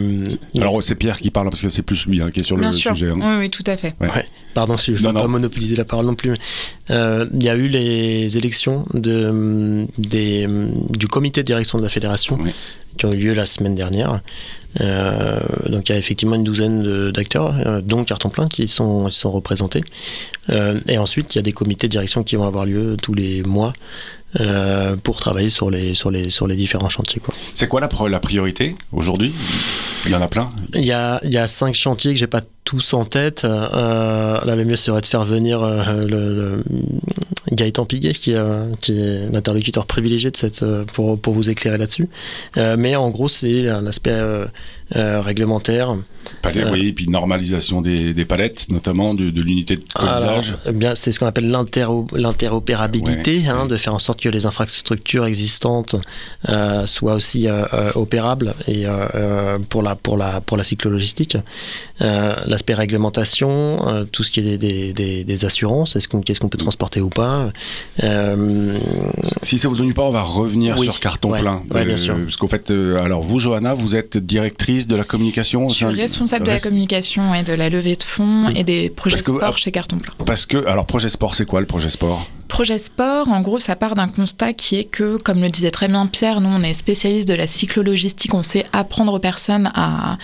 Alors 0.60 0.82
c'est 0.82 0.94
Pierre 0.94 1.18
qui 1.18 1.30
parle 1.30 1.50
parce 1.50 1.60
que 1.60 1.68
c'est 1.68 1.82
plus 1.82 2.06
lui 2.06 2.22
hein, 2.22 2.30
qui 2.30 2.40
est 2.40 2.44
sur 2.44 2.56
le 2.56 2.70
sujet. 2.70 3.10
Hein. 3.10 3.18
Oui, 3.18 3.36
oui, 3.40 3.50
tout 3.50 3.64
à 3.66 3.76
fait. 3.76 3.94
Pardon, 4.54 4.76
je 4.76 4.92
ne 4.92 4.96
veux 4.96 5.12
pas 5.12 5.26
monopoliser 5.26 5.76
la 5.76 5.84
parole 5.84 6.06
non 6.06 6.14
plus. 6.14 6.34
Euh, 6.90 7.26
il 7.34 7.42
y 7.42 7.48
a 7.48 7.54
eu 7.54 7.68
les 7.68 8.36
élections 8.36 8.84
de, 8.94 9.86
des, 9.98 10.46
du 10.90 11.08
comité 11.08 11.42
de 11.42 11.46
direction 11.46 11.78
de 11.78 11.82
la 11.82 11.88
fédération 11.88 12.38
qui 12.96 13.06
ont 13.06 13.12
eu 13.12 13.16
lieu 13.16 13.34
la 13.34 13.46
semaine 13.46 13.74
dernière. 13.74 14.20
Euh, 14.80 15.40
donc 15.68 15.88
il 15.88 15.92
y 15.92 15.94
a 15.94 15.98
effectivement 15.98 16.36
une 16.36 16.44
douzaine 16.44 17.10
d'acteurs, 17.10 17.54
euh, 17.66 17.80
dont 17.80 18.04
Carton 18.04 18.28
Plein, 18.30 18.48
qui 18.48 18.68
sont, 18.68 19.04
qui 19.04 19.18
sont 19.18 19.30
représentés. 19.30 19.82
et 20.88 20.98
ensuite, 20.98 21.34
il 21.34 21.38
y 21.38 21.40
a 21.40 21.42
des 21.42 21.52
comités 21.52 21.88
de 21.88 21.92
direction 21.92 22.22
qui 22.22 22.36
vont 22.36 22.46
avoir 22.46 22.66
lieu 22.66 22.96
tous 23.00 23.14
les 23.14 23.42
mois 23.42 23.72
euh, 24.40 24.96
pour 24.96 25.20
travailler 25.20 25.50
sur 25.50 25.70
les, 25.70 25.94
sur 25.94 26.10
les, 26.10 26.30
sur 26.30 26.46
les 26.46 26.56
différents 26.56 26.88
chantiers. 26.88 27.20
C'est 27.54 27.68
quoi 27.68 27.80
la, 27.80 27.88
la 28.08 28.20
priorité 28.20 28.76
aujourd'hui? 28.92 29.34
Il 30.06 30.10
y 30.10 30.14
en 30.14 30.22
a 30.22 30.28
plein 30.28 30.50
il 30.74 30.84
y 30.84 30.92
a, 30.92 31.20
il 31.22 31.30
y 31.30 31.38
a 31.38 31.46
cinq 31.46 31.74
chantiers 31.74 32.12
que 32.12 32.18
j'ai 32.18 32.26
pas 32.26 32.40
tous 32.64 32.94
en 32.94 33.04
tête. 33.04 33.44
Euh, 33.44 34.40
là, 34.44 34.56
le 34.56 34.64
mieux 34.64 34.76
serait 34.76 35.00
de 35.00 35.06
faire 35.06 35.24
venir 35.24 35.62
euh, 35.62 36.02
le, 36.06 36.64
Gaëtan 37.52 37.84
Piguet, 37.84 38.14
qui, 38.14 38.34
qui 38.80 38.92
est 38.98 39.30
l'interlocuteur 39.30 39.84
privilégié 39.84 40.30
de 40.30 40.36
cette, 40.36 40.64
pour, 40.94 41.20
pour 41.20 41.34
vous 41.34 41.50
éclairer 41.50 41.76
là-dessus. 41.76 42.08
mais 42.56 42.96
en 42.96 43.10
gros, 43.10 43.28
c'est 43.28 43.68
un 43.68 43.86
aspect 44.94 45.20
réglementaire. 45.20 45.96
Palais, 46.40 46.64
oui, 46.70 46.88
et 46.88 46.92
puis 46.92 47.08
normalisation 47.08 47.80
des, 47.80 48.14
des 48.14 48.24
palettes, 48.24 48.66
notamment 48.68 49.14
de, 49.14 49.30
de 49.30 49.42
l'unité 49.42 49.76
de 49.76 49.82
colisage. 49.94 50.56
Eh 50.66 50.72
bien, 50.72 50.94
c'est 50.94 51.12
ce 51.12 51.18
qu'on 51.18 51.26
appelle 51.26 51.50
l'interopérabilité, 51.50 53.46
hein, 53.48 53.66
de 53.66 53.76
faire 53.76 53.94
en 53.94 53.98
sorte 53.98 54.20
que 54.20 54.28
les 54.28 54.46
infrastructures 54.46 55.26
existantes 55.26 55.96
euh, 56.48 56.86
soient 56.86 57.14
aussi 57.14 57.48
euh, 57.48 57.64
euh, 57.72 57.92
opérables 57.94 58.54
et 58.68 58.84
pour 59.68 59.82
la 59.82 59.94
pour 59.96 60.16
la 60.16 60.40
pour 60.40 60.56
la 60.56 60.64
cyclologistique. 60.64 61.36
L'aspect 62.00 62.74
réglementation, 62.74 64.06
tout 64.10 64.24
ce 64.24 64.30
qui 64.30 64.40
est 64.40 64.58
des, 64.58 64.92
des, 64.92 65.24
des 65.24 65.44
assurances, 65.44 65.96
est-ce 65.96 66.08
qu'on 66.08 66.20
qu'est-ce 66.20 66.40
qu'on 66.40 66.48
peut 66.48 66.58
transporter 66.58 67.00
ou 67.00 67.10
pas. 67.10 67.52
si 69.42 69.58
ça 69.58 69.68
vous 69.68 69.80
ennuie 69.80 69.92
pas, 69.92 70.02
on 70.02 70.10
va 70.10 70.22
revenir 70.22 70.78
sur 70.78 71.00
carton 71.00 71.30
plein. 71.30 71.62
bien 71.70 71.96
sûr. 71.96 72.16
Parce 72.16 72.36
qu'en 72.36 72.48
fait, 72.48 72.70
alors 72.70 73.22
vous, 73.22 73.38
Johanna, 73.38 73.74
vous 73.74 73.96
êtes 73.96 74.16
directrice 74.16 74.81
de 74.86 74.96
la 74.96 75.04
communication. 75.04 75.68
Je 75.68 75.74
suis 75.74 75.84
responsable 75.86 76.46
de 76.46 76.50
la 76.52 76.58
communication 76.58 77.34
et 77.34 77.42
de 77.42 77.52
la 77.52 77.68
levée 77.68 77.96
de 77.96 78.02
fonds 78.02 78.48
et 78.48 78.64
des 78.64 78.90
projets 78.90 79.16
sport 79.16 79.58
chez 79.58 79.70
Carton 79.70 79.98
Plein. 79.98 80.12
Parce 80.24 80.46
que 80.46 80.66
alors 80.66 80.86
projet 80.86 81.08
sport, 81.08 81.34
c'est 81.34 81.46
quoi 81.46 81.60
le 81.60 81.66
projet 81.66 81.90
sport? 81.90 82.28
Projet 82.48 82.76
sport, 82.76 83.28
en 83.28 83.40
gros, 83.40 83.58
ça 83.58 83.76
part 83.76 83.94
d'un 83.94 84.08
constat 84.08 84.52
qui 84.52 84.76
est 84.76 84.84
que, 84.84 85.16
comme 85.16 85.40
le 85.40 85.48
disait 85.48 85.70
très 85.70 85.88
bien 85.88 86.06
Pierre, 86.06 86.42
nous, 86.42 86.50
on 86.50 86.62
est 86.62 86.74
spécialiste 86.74 87.26
de 87.26 87.32
la 87.32 87.46
cyclologistique, 87.46 88.34
on 88.34 88.42
sait 88.42 88.66
apprendre 88.74 89.14
aux 89.14 89.18
personnes 89.18 89.70
à, 89.74 90.18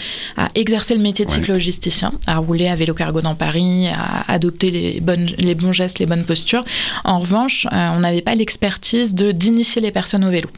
exercer 0.55 0.95
le 0.95 1.01
métier 1.01 1.25
de 1.25 1.31
cyclogisticien, 1.31 2.13
à 2.27 2.37
rouler 2.37 2.69
à 2.69 2.77
vélo 2.77 2.93
cargo 2.93 3.23
dans 3.23 3.35
Paris, 3.35 3.89
à 3.89 4.31
adopter 4.31 4.71
les, 4.71 5.01
bonnes, 5.01 5.31
les 5.39 5.55
bons 5.55 5.73
gestes, 5.73 6.01
les 6.01 6.07
bonnes 6.07 6.25
postures. 6.25 6.65
En 7.05 7.19
revanche, 7.19 7.67
euh, 7.73 7.89
on 7.97 8.01
n'avait 8.01 8.21
pas 8.21 8.35
l'expertise 8.35 9.15
d'initier 9.15 9.81
les 9.81 9.91
personnes 9.91 10.25
au 10.25 10.31
vélo. 10.31 10.51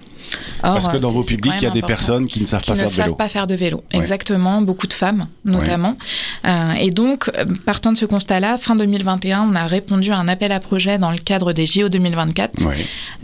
Parce 0.62 0.88
que 0.88 0.96
dans 0.96 1.10
vos 1.10 1.22
publics, 1.22 1.54
il 1.58 1.64
y 1.64 1.66
a 1.66 1.70
des 1.70 1.82
personnes 1.82 2.26
qui 2.26 2.40
ne 2.40 2.46
savent 2.46 2.64
pas 2.64 2.74
faire 2.74 2.86
de 2.86 2.90
vélo. 2.90 3.08
savent 3.08 3.16
pas 3.16 3.28
faire 3.28 3.46
de 3.46 3.54
vélo, 3.54 3.84
exactement. 3.90 4.62
Beaucoup 4.62 4.86
de 4.86 4.92
femmes, 4.92 5.26
notamment. 5.44 5.96
Euh, 6.44 6.72
et 6.72 6.90
donc, 6.90 7.28
euh, 7.28 7.44
partant 7.64 7.92
de 7.92 7.98
ce 7.98 8.04
constat-là, 8.04 8.56
fin 8.56 8.76
2021, 8.76 9.48
on 9.50 9.54
a 9.54 9.64
répondu 9.64 10.10
à 10.10 10.18
un 10.18 10.28
appel 10.28 10.52
à 10.52 10.60
projet 10.60 10.98
dans 10.98 11.10
le 11.10 11.18
cadre 11.18 11.52
des 11.52 11.66
JO 11.66 11.88
2024 11.88 12.62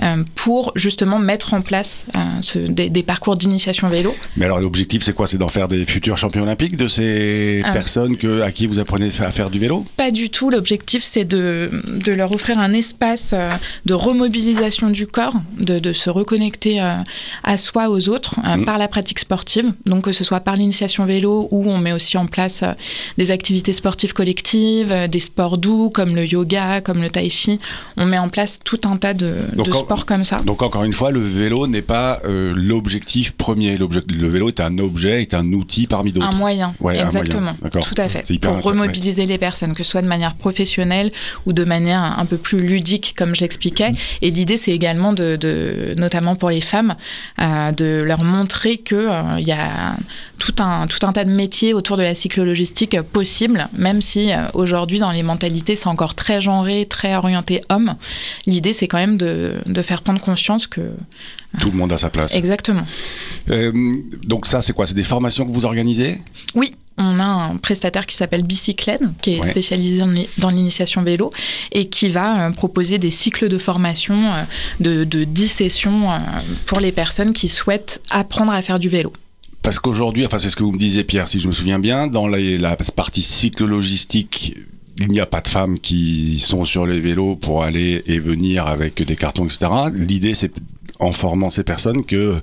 euh, 0.03 0.25
pour 0.35 0.73
justement 0.77 1.19
mettre 1.19 1.55
en 1.55 1.63
place 1.63 2.05
des, 2.55 3.03
parcours 3.03 3.37
d'initiation 3.37 3.89
vélo. 3.89 4.15
Mais 4.37 4.47
alors, 4.47 4.61
l'objectif, 4.61 5.03
c'est 5.03 5.13
quoi? 5.13 5.27
C'est 5.27 5.39
d'en 5.39 5.49
faire 5.49 5.69
des 5.69 5.85
futurs 5.85 6.17
champions 6.17 6.43
olympiques 6.43 6.77
de 6.77 6.89
ces 6.89 7.63
personnes 7.73 8.17
que, 8.17 8.43
à 8.43 8.51
qui 8.53 8.67
vous 8.67 8.79
apprenez 8.79 9.11
à 9.21 9.31
faire 9.31 9.51
du 9.51 9.59
vélo? 9.59 9.85
Pas 9.97 10.11
du 10.11 10.31
tout. 10.31 10.51
L'objectif, 10.51 11.03
c'est 11.03 11.25
de, 11.25 11.71
de, 11.87 12.13
leur 12.13 12.33
offrir 12.33 12.59
un 12.59 12.73
espace 12.73 13.35
de 13.85 13.95
remobilisation 13.95 14.91
du 14.91 15.07
corps, 15.07 15.35
de, 15.59 15.79
de 15.79 15.93
se 15.93 16.11
reconnecter 16.11 16.81
à 17.43 17.57
soi, 17.57 17.89
aux 17.91 18.09
autres, 18.09 18.37
euh, 18.47 18.57
mm. 18.57 18.65
par 18.65 18.79
la 18.79 18.89
pratique 18.89 19.19
sportive. 19.19 19.73
Donc 19.87 20.05
que 20.05 20.13
ce 20.13 20.25
soit 20.25 20.41
par 20.41 20.57
l'initiation 20.57 21.05
vélo 21.07 21.49
où 21.51 21.69
on 21.71 21.79
met 21.79 21.93
aussi 21.93 22.17
en 22.17 22.27
place 22.27 22.63
euh, 22.63 22.73
des 23.19 23.31
activités 23.31 23.73
sportives 23.73 24.13
collectives, 24.13 24.93
euh, 24.93 25.09
des 25.09 25.19
sports 25.19 25.59
doux 25.59 25.91
comme 25.91 26.15
le 26.15 26.25
yoga, 26.25 26.81
comme 26.81 27.03
le 27.03 27.11
tai 27.11 27.29
chi. 27.31 27.59
On 27.97 28.07
met 28.07 28.19
en 28.19 28.29
place 28.29 28.61
tout 28.65 28.81
un 28.85 28.97
tas 28.97 29.15
de, 29.15 29.37
sports 29.73 30.07
comme 30.07 30.25
ça. 30.25 30.39
Donc 30.39 30.63
encore 30.63 30.85
une 30.85 30.93
fois, 30.93 31.11
le 31.11 31.21
vélo 31.21 31.67
n'est 31.67 31.83
pas 31.83 32.21
l'objectif 32.25 33.33
premier. 33.33 33.77
Le 33.79 34.29
vélo 34.29 34.49
est 34.49 34.61
un 34.61 34.79
objet, 34.79 35.23
est 35.23 35.35
un 35.35 35.53
outil 35.53 35.87
parmi 35.87 36.13
d'autres. 36.13 36.27
Un 36.27 36.33
moyen, 36.33 36.75
exactement. 36.93 37.55
Tout 37.71 37.95
à 37.99 38.09
fait. 38.09 38.39
Pour 38.41 38.63
remobiliser 38.63 39.27
les 39.27 39.39
personnes, 39.39 39.75
que 39.75 39.83
ce 39.83 39.91
soit 39.91 40.03
de 40.03 40.09
manière 40.09 40.35
professionnelle 40.35 41.13
ou 41.47 41.53
de 41.53 41.65
manière 41.65 42.01
un 42.19 42.27
peu 42.27 42.37
plus 42.37 42.61
ludique, 42.61 43.15
comme 43.17 43.35
je 43.35 43.41
l'expliquais. 43.41 43.91
Mm. 43.91 43.97
Et 44.23 44.31
l'idée, 44.31 44.57
c'est 44.57 44.73
également 44.73 45.13
de, 45.13 45.95
notamment 45.97 46.37
pour 46.37 46.51
les 46.51 46.61
femmes, 46.61 46.76
euh, 47.39 47.73
de 47.73 48.03
leur 48.03 48.23
montrer 48.25 48.79
qu'il 48.79 48.97
euh, 48.97 49.39
il 49.39 49.47
y 49.47 49.53
a 49.53 49.97
tout 50.39 50.55
un, 50.59 50.87
tout 50.87 51.05
un 51.07 51.13
tas 51.13 51.25
de 51.25 51.31
métiers 51.31 51.75
autour 51.75 51.97
de 51.97 52.03
la 52.03 52.15
cyclologistique 52.15 53.01
possible, 53.01 53.69
même 53.73 54.01
si 54.03 54.33
euh, 54.33 54.47
aujourd'hui 54.55 54.99
dans 54.99 55.11
les 55.11 55.23
mentalités 55.23 55.77
c'est 55.77 55.89
encore 55.89 56.15
très 56.15 56.41
genré, 56.41 56.87
très 56.87 57.15
orienté 57.17 57.63
homme. 57.69 57.95
L'idée 58.47 58.73
c'est 58.73 58.89
quand 58.89 58.99
même 58.99 59.17
de, 59.17 59.55
de, 59.67 59.83
faire 59.83 60.03
prendre 60.03 60.21
conscience 60.21 60.67
que... 60.67 60.81
Tout 61.61 61.71
le 61.71 61.79
monde 61.79 61.93
a 61.93 61.99
sa 61.99 62.11
place. 62.11 62.35
Exactement. 62.35 62.85
donc 64.25 64.47
ça 64.47 64.61
c'est 64.63 64.73
quoi? 64.73 64.87
C'est 64.87 64.95
des 64.95 65.05
formations 65.05 65.47
que 65.47 65.53
vous 65.53 65.65
organisez? 65.65 66.21
Oui, 66.55 66.75
on 66.99 67.19
a 67.19 67.25
un 67.25 67.57
prestataire 67.57 68.07
qui 68.07 68.17
s'appelle 68.17 68.43
Bicycled, 68.43 69.01
qui 69.21 69.35
est 69.35 69.43
spécialisé 69.43 70.03
dans 70.39 70.49
l'initiation 70.49 71.03
vélo 71.03 71.31
et 71.73 71.89
qui 71.89 72.09
va 72.09 72.47
euh, 72.47 72.51
proposer 72.51 72.99
des 72.99 73.11
cycles 73.11 73.49
de 73.49 73.59
formation 73.59 74.33
euh, 74.33 74.43
de, 74.81 75.05
de 75.05 75.25
10 75.25 75.49
sessions 75.49 76.11
euh, 76.11 76.19
pour 76.65 76.81
les 76.81 76.93
personnes 76.93 77.33
qui 77.33 77.49
souhaitent 77.49 78.03
apprendre 78.11 78.53
à 78.53 78.63
faire 78.63 78.79
du 78.79 78.89
vélo. 78.89 79.13
Parce 79.63 79.79
qu'aujourd'hui, 79.79 80.25
enfin 80.25 80.39
c'est 80.39 80.49
ce 80.49 80.57
que 80.57 80.63
vous 80.63 80.73
me 80.73 80.79
disiez 80.79 81.05
Pierre, 81.05 81.29
si 81.29 81.41
je 81.41 81.49
me 81.49 81.53
souviens 81.53 81.79
bien, 81.79 82.07
dans 82.07 82.29
la, 82.29 82.39
la 82.39 82.77
partie 82.77 83.23
cyclo-logistique 83.23 84.57
il 84.99 85.09
n'y 85.09 85.21
a 85.21 85.27
pas 85.27 85.41
de 85.43 85.49
femmes 85.49 85.79
qui 85.79 86.39
sont 86.39 86.65
sur 86.65 86.87
les 86.87 87.01
vélos 87.01 87.37
pour 87.37 87.63
aller 87.63 88.03
et 88.07 88.19
venir 88.19 88.67
avec 88.67 89.03
des 89.03 89.17
cartons, 89.17 89.45
etc. 89.45 89.67
L'idée, 89.93 90.33
c'est 90.33 90.51
en 90.99 91.13
formant 91.13 91.51
ces 91.51 91.65
personnes 91.65 92.05
que 92.05 92.37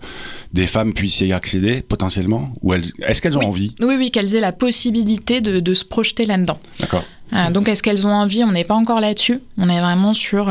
des 0.54 0.68
femmes 0.68 0.94
puissent 0.94 1.22
y 1.22 1.34
accéder 1.34 1.82
potentiellement 1.82 2.54
Ou 2.62 2.74
est-ce 2.74 3.22
qu'elles 3.22 3.38
ont 3.38 3.48
envie? 3.48 3.76
Oui, 3.80 3.96
oui, 3.98 4.12
qu'elles 4.12 4.36
aient 4.36 4.42
la 4.42 4.52
possibilité 4.52 5.42
de, 5.42 5.74
se 5.74 5.86
projeter 5.86 6.26
là-dedans. 6.26 6.60
D'accord. 6.80 7.04
Euh, 7.34 7.50
donc, 7.50 7.68
est-ce 7.68 7.82
qu'elles 7.82 8.06
ont 8.06 8.14
envie? 8.14 8.44
On 8.44 8.52
n'est 8.52 8.64
pas 8.64 8.76
encore 8.76 9.00
là-dessus. 9.00 9.40
On 9.58 9.70
est 9.70 9.80
vraiment 9.80 10.14
sur. 10.14 10.50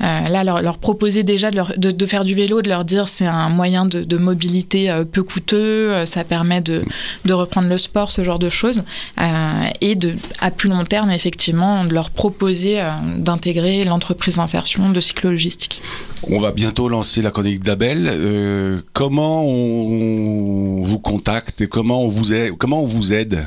Euh, 0.00 0.20
là, 0.28 0.44
leur, 0.44 0.78
proposer 0.78 1.22
déjà 1.22 1.50
de, 1.50 2.06
faire 2.06 2.24
du 2.24 2.34
vélo, 2.34 2.62
de 2.62 2.68
leur 2.68 2.84
dire 2.84 3.08
c'est 3.08 3.26
un 3.26 3.48
moyen 3.48 3.86
de, 3.86 4.16
mobilité 4.16 4.90
euh, 4.90 5.04
peu 5.04 5.22
coûteux, 5.22 5.92
euh, 5.92 6.06
ça 6.06 6.24
permet 6.24 6.60
de, 6.60 6.84
reprendre 7.30 7.68
le 7.68 7.78
sport, 7.78 8.10
ce 8.10 8.22
genre 8.22 8.38
de 8.38 8.48
choses, 8.48 8.84
et 9.18 9.98
à 10.40 10.50
plus 10.50 10.68
long 10.68 10.84
terme, 10.84 11.10
effectivement, 11.10 11.84
de 11.84 11.92
leur 11.92 12.10
proposer 12.10 12.80
d'intégrer 13.18 13.84
l'entreprise 13.84 14.36
d'insertion 14.36 14.90
de 14.90 15.00
cyclo-logistique. 15.00 15.82
On 16.22 16.38
va 16.38 16.52
bientôt 16.52 16.88
lancer 16.88 17.22
la 17.22 17.30
chronique 17.30 17.62
d'Abel. 17.62 18.82
comment 18.92 19.44
on, 19.44 20.82
vous 20.82 20.98
contacte 20.98 21.60
et 21.60 21.66
comment 21.66 22.02
on 22.02 22.08
vous 22.08 22.32
aide? 23.12 23.44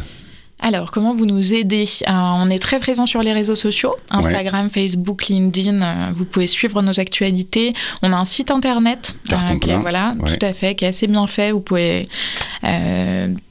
Alors, 0.59 0.89
comment 0.89 1.15
vous 1.15 1.27
nous 1.27 1.53
aidez 1.53 1.87
euh, 2.07 2.11
On 2.11 2.49
est 2.49 2.57
très 2.57 2.79
présent 2.79 3.05
sur 3.05 3.21
les 3.21 3.31
réseaux 3.31 3.55
sociaux, 3.55 3.95
Instagram, 4.09 4.69
Facebook, 4.71 5.27
LinkedIn. 5.27 5.81
Euh, 5.81 6.11
vous 6.15 6.25
pouvez 6.25 6.47
suivre 6.47 6.81
nos 6.81 6.99
actualités. 6.99 7.73
On 8.01 8.11
a 8.11 8.15
un 8.15 8.25
site 8.25 8.49
internet, 8.49 9.17
euh, 9.31 9.59
qui 9.59 9.69
est, 9.69 9.77
voilà, 9.77 10.15
tout 10.17 10.45
à 10.45 10.53
fait, 10.53 10.73
qui 10.73 10.85
est 10.85 10.87
assez 10.87 11.05
bien 11.05 11.27
fait. 11.27 11.51
Vous 11.51 11.61
pouvez 11.61 12.07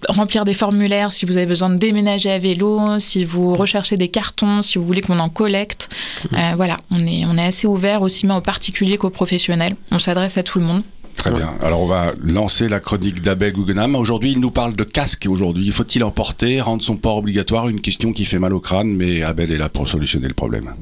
remplir 0.08 0.44
des 0.44 0.54
formulaires 0.54 1.12
si 1.12 1.26
vous 1.26 1.36
avez 1.36 1.46
besoin 1.46 1.70
de 1.70 1.76
déménager 1.76 2.30
à 2.30 2.38
vélo, 2.38 2.98
si 2.98 3.24
vous 3.24 3.54
recherchez 3.54 3.96
des 3.96 4.08
cartons, 4.08 4.62
si 4.62 4.78
vous 4.78 4.84
voulez 4.84 5.00
qu'on 5.00 5.20
en 5.20 5.28
collecte. 5.28 5.88
voilà, 6.56 6.76
on 6.90 6.98
est, 7.06 7.24
on 7.24 7.36
est 7.36 7.46
assez 7.46 7.68
ouvert 7.68 8.02
aussi 8.02 8.26
bien 8.26 8.36
aux 8.36 8.42
particuliers 8.42 8.98
qu'aux 8.98 9.10
professionnels. 9.10 9.76
On 9.92 10.00
s'adresse 10.00 10.38
à 10.38 10.42
tout 10.42 10.58
le 10.58 10.64
monde. 10.64 10.82
Très 11.16 11.30
bien. 11.30 11.54
Alors 11.62 11.80
on 11.80 11.86
va 11.86 12.12
lancer 12.22 12.68
la 12.68 12.78
chronique 12.78 13.20
d'Abel 13.20 13.52
Guggenheim. 13.52 13.94
Aujourd'hui, 13.96 14.32
il 14.32 14.40
nous 14.40 14.50
parle 14.50 14.76
de 14.76 14.84
casque. 14.84 15.26
Aujourd'hui, 15.28 15.70
faut-il 15.70 16.04
en 16.04 16.10
porter, 16.10 16.60
rendre 16.60 16.82
son 16.82 16.96
port 16.96 17.16
obligatoire? 17.16 17.68
Une 17.68 17.80
question 17.80 18.12
qui 18.12 18.24
fait 18.24 18.38
mal 18.38 18.52
au 18.52 18.60
crâne, 18.60 18.94
mais 18.94 19.22
Abel 19.22 19.50
est 19.50 19.58
là 19.58 19.68
pour 19.68 19.88
solutionner 19.88 20.28
le 20.28 20.34
problème. 20.34 20.74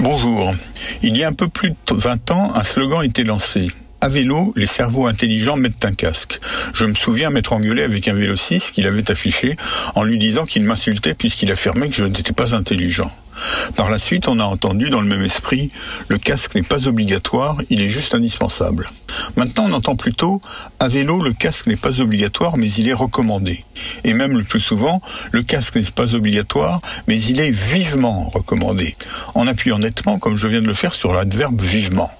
Bonjour. 0.00 0.54
Il 1.02 1.16
y 1.16 1.24
a 1.24 1.28
un 1.28 1.32
peu 1.32 1.48
plus 1.48 1.70
de 1.70 1.74
20 1.94 2.30
ans, 2.30 2.52
un 2.54 2.64
slogan 2.64 3.02
était 3.02 3.24
lancé. 3.24 3.70
À 4.02 4.08
vélo, 4.08 4.52
les 4.56 4.66
cerveaux 4.66 5.06
intelligents 5.06 5.56
mettent 5.56 5.84
un 5.84 5.92
casque. 5.92 6.38
Je 6.74 6.84
me 6.84 6.92
souviens 6.94 7.30
m'être 7.30 7.54
engueulé 7.54 7.82
avec 7.82 8.06
un 8.08 8.12
vélo 8.12 8.36
6 8.36 8.72
qu'il 8.72 8.86
avait 8.86 9.10
affiché 9.10 9.56
en 9.94 10.04
lui 10.04 10.18
disant 10.18 10.44
qu'il 10.44 10.64
m'insultait 10.64 11.14
puisqu'il 11.14 11.50
affirmait 11.50 11.88
que 11.88 11.94
je 11.94 12.04
n'étais 12.04 12.34
pas 12.34 12.54
intelligent. 12.54 13.10
Par 13.74 13.90
la 13.90 13.98
suite, 13.98 14.28
on 14.28 14.38
a 14.40 14.44
entendu 14.44 14.90
dans 14.90 15.00
le 15.00 15.08
même 15.08 15.22
esprit, 15.22 15.70
le 16.08 16.18
casque 16.18 16.54
n'est 16.54 16.62
pas 16.62 16.86
obligatoire, 16.86 17.56
il 17.68 17.80
est 17.80 17.88
juste 17.88 18.14
indispensable. 18.14 18.90
Maintenant, 19.36 19.66
on 19.68 19.72
entend 19.72 19.96
plutôt, 19.96 20.40
à 20.80 20.88
vélo, 20.88 21.22
le 21.22 21.32
casque 21.32 21.66
n'est 21.66 21.76
pas 21.76 22.00
obligatoire, 22.00 22.56
mais 22.56 22.70
il 22.72 22.88
est 22.88 22.94
recommandé. 22.94 23.64
Et 24.04 24.14
même 24.14 24.36
le 24.36 24.44
plus 24.44 24.60
souvent, 24.60 25.00
le 25.32 25.42
casque 25.42 25.76
n'est 25.76 25.82
pas 25.82 26.14
obligatoire, 26.14 26.80
mais 27.06 27.20
il 27.20 27.40
est 27.40 27.50
vivement 27.50 28.28
recommandé. 28.28 28.96
En 29.34 29.46
appuyant 29.46 29.78
nettement, 29.78 30.18
comme 30.18 30.36
je 30.36 30.46
viens 30.46 30.62
de 30.62 30.66
le 30.66 30.74
faire 30.74 30.94
sur 30.94 31.12
l'adverbe 31.12 31.60
vivement. 31.60 32.10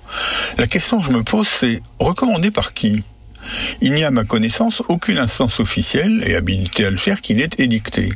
La 0.59 0.66
question 0.66 1.00
que 1.00 1.07
je 1.07 1.11
me 1.11 1.22
pose, 1.22 1.48
c'est 1.48 1.81
recommandé 1.98 2.50
par 2.50 2.74
qui? 2.74 3.05
Il 3.80 3.94
n'y 3.94 4.04
a 4.04 4.09
à 4.09 4.11
ma 4.11 4.24
connaissance 4.24 4.82
aucune 4.88 5.18
instance 5.18 5.61
officielle 5.61 6.22
et 6.26 6.37
habilitée 6.37 6.87
à 6.87 6.90
le 6.90 6.96
faire 6.96 7.20
qui 7.20 7.35
l'ait 7.35 7.50
édicté. 7.59 8.12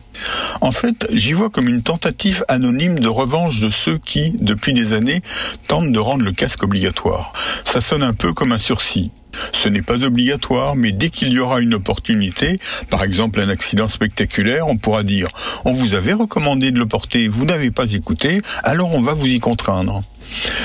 En 0.60 0.72
fait, 0.72 1.06
j'y 1.12 1.32
vois 1.32 1.50
comme 1.50 1.68
une 1.68 1.82
tentative 1.82 2.44
anonyme 2.48 2.98
de 2.98 3.08
revanche 3.08 3.60
de 3.60 3.70
ceux 3.70 3.98
qui, 3.98 4.34
depuis 4.40 4.72
des 4.72 4.92
années, 4.92 5.22
tentent 5.68 5.92
de 5.92 5.98
rendre 5.98 6.24
le 6.24 6.32
casque 6.32 6.62
obligatoire. 6.62 7.32
Ça 7.64 7.80
sonne 7.80 8.02
un 8.02 8.14
peu 8.14 8.32
comme 8.32 8.52
un 8.52 8.58
sursis. 8.58 9.10
Ce 9.52 9.68
n'est 9.68 9.82
pas 9.82 10.04
obligatoire, 10.04 10.76
mais 10.76 10.92
dès 10.92 11.08
qu'il 11.08 11.32
y 11.32 11.38
aura 11.38 11.60
une 11.60 11.74
opportunité, 11.74 12.58
par 12.88 13.02
exemple 13.02 13.40
un 13.40 13.48
accident 13.48 13.88
spectaculaire, 13.88 14.66
on 14.66 14.76
pourra 14.76 15.02
dire 15.02 15.28
on 15.64 15.72
vous 15.72 15.94
avait 15.94 16.12
recommandé 16.12 16.70
de 16.70 16.78
le 16.78 16.86
porter, 16.86 17.28
vous 17.28 17.44
n'avez 17.44 17.70
pas 17.70 17.92
écouté, 17.92 18.42
alors 18.64 18.94
on 18.94 19.00
va 19.00 19.14
vous 19.14 19.26
y 19.26 19.38
contraindre. 19.38 20.02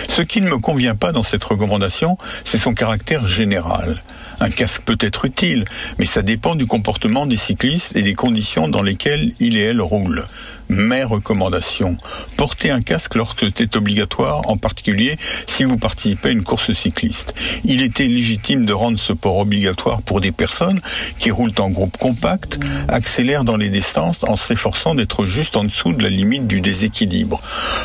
Ce 0.08 0.22
qui 0.22 0.42
ne 0.42 0.50
me 0.50 0.58
convient 0.58 0.96
pas 0.96 1.12
dans 1.12 1.24
cette 1.24 1.44
recommandation, 1.44 2.18
c'est 2.44 2.58
son 2.58 2.74
caractère 2.74 3.28
général. 3.28 4.04
Un 4.40 4.50
casque 4.50 4.82
peut 4.86 4.98
être 5.00 5.26
utile, 5.26 5.66
mais 5.98 6.06
ça 6.06 6.22
dépend 6.22 6.56
du 6.56 6.66
comportement 6.66 7.26
des 7.26 7.38
cyclistes 7.38 7.96
et 7.96 8.02
des 8.02 8.14
conditions 8.14 8.68
dans 8.68 8.82
lesquelles 8.82 9.34
il 9.40 9.58
et 9.58 9.62
elle 9.62 9.82
roulent. 9.82 10.24
Mes 10.68 11.04
recommandations. 11.04 11.96
Portez 12.38 12.72
un 12.72 12.82
casque 12.82 13.16
lorsque 13.16 13.46
c'est 13.56 13.76
obligatoire, 13.76 14.42
en 14.50 14.58
particulier 14.58 15.18
si 15.48 15.64
vous 15.64 15.78
participez 15.78 16.30
à 16.30 16.32
une 16.32 16.44
course 16.44 16.74
cycliste. 16.74 17.34
Il 17.64 17.82
était 17.82 18.08
légitime 18.08 18.66
de 18.66 18.74
rendre 18.74 18.98
ce 18.98 19.14
port 19.14 19.38
obligatoire 19.38 20.02
pour 20.02 20.22
des 20.22 20.32
personnes 20.32 20.82
qui 21.20 21.32
roulent 21.32 21.52
en 21.60 21.70
groupe 21.70 21.98
compact, 21.98 22.60
accélèrent 22.88 23.44
dans 23.44 23.58
les 23.58 23.70
distances 23.70 24.24
en 24.24 24.36
s'efforçant 24.36 24.96
d'être 24.96 25.26
juste 25.26 25.56
en 25.58 25.64
dessous 25.64 25.94
de 25.94 26.04
la 26.04 26.10
limite 26.10 26.48
du 26.48 26.62
déséquilibre. 26.62 27.42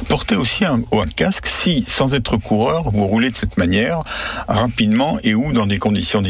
Portez 0.09 0.37
aussi 0.37 0.65
un, 0.65 0.83
casque 1.17 1.47
si, 1.47 1.85
sans 1.87 2.15
être 2.15 2.37
coureur, 2.37 2.91
vous 2.91 3.07
roulez 3.07 3.31
de 3.31 3.37
cette 3.37 3.57
manière, 3.57 4.01
rapidement 4.49 5.19
et 5.23 5.35
ou 5.35 5.53
dans 5.53 5.67
des 5.67 5.79
conditions 5.79 6.23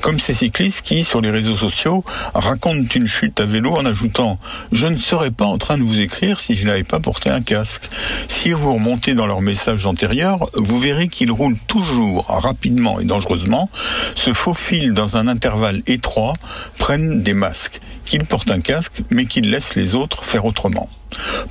comme 0.00 0.18
ces 0.18 0.34
cyclistes 0.34 0.82
qui, 0.82 1.04
sur 1.04 1.20
les 1.20 1.30
réseaux 1.30 1.56
sociaux, 1.56 2.04
racontent 2.34 2.88
une 2.94 3.06
chute 3.06 3.40
à 3.40 3.44
vélo 3.44 3.72
en 3.72 3.84
ajoutant⁇ 3.84 4.38
Je 4.72 4.86
ne 4.86 4.96
serais 4.96 5.30
pas 5.30 5.44
en 5.44 5.58
train 5.58 5.78
de 5.78 5.82
vous 5.82 6.00
écrire 6.00 6.40
si 6.40 6.54
je 6.54 6.66
n'avais 6.66 6.84
pas 6.84 7.00
porté 7.00 7.30
un 7.30 7.40
casque⁇ 7.40 7.84
Si 8.28 8.50
vous 8.50 8.74
remontez 8.74 9.14
dans 9.14 9.26
leurs 9.26 9.40
messages 9.40 9.86
antérieurs, 9.86 10.48
vous 10.54 10.80
verrez 10.80 11.08
qu'ils 11.08 11.30
roulent 11.30 11.58
toujours 11.66 12.26
rapidement 12.26 13.00
et 13.00 13.04
dangereusement, 13.04 13.68
se 14.14 14.32
faufilent 14.32 14.94
dans 14.94 15.16
un 15.16 15.28
intervalle 15.28 15.82
étroit, 15.86 16.34
prennent 16.78 17.22
des 17.22 17.34
masques, 17.34 17.80
qu'ils 18.04 18.24
portent 18.24 18.50
un 18.50 18.60
casque, 18.60 19.02
mais 19.10 19.26
qu'ils 19.26 19.50
laissent 19.50 19.74
les 19.74 19.94
autres 19.94 20.24
faire 20.24 20.44
autrement. 20.44 20.88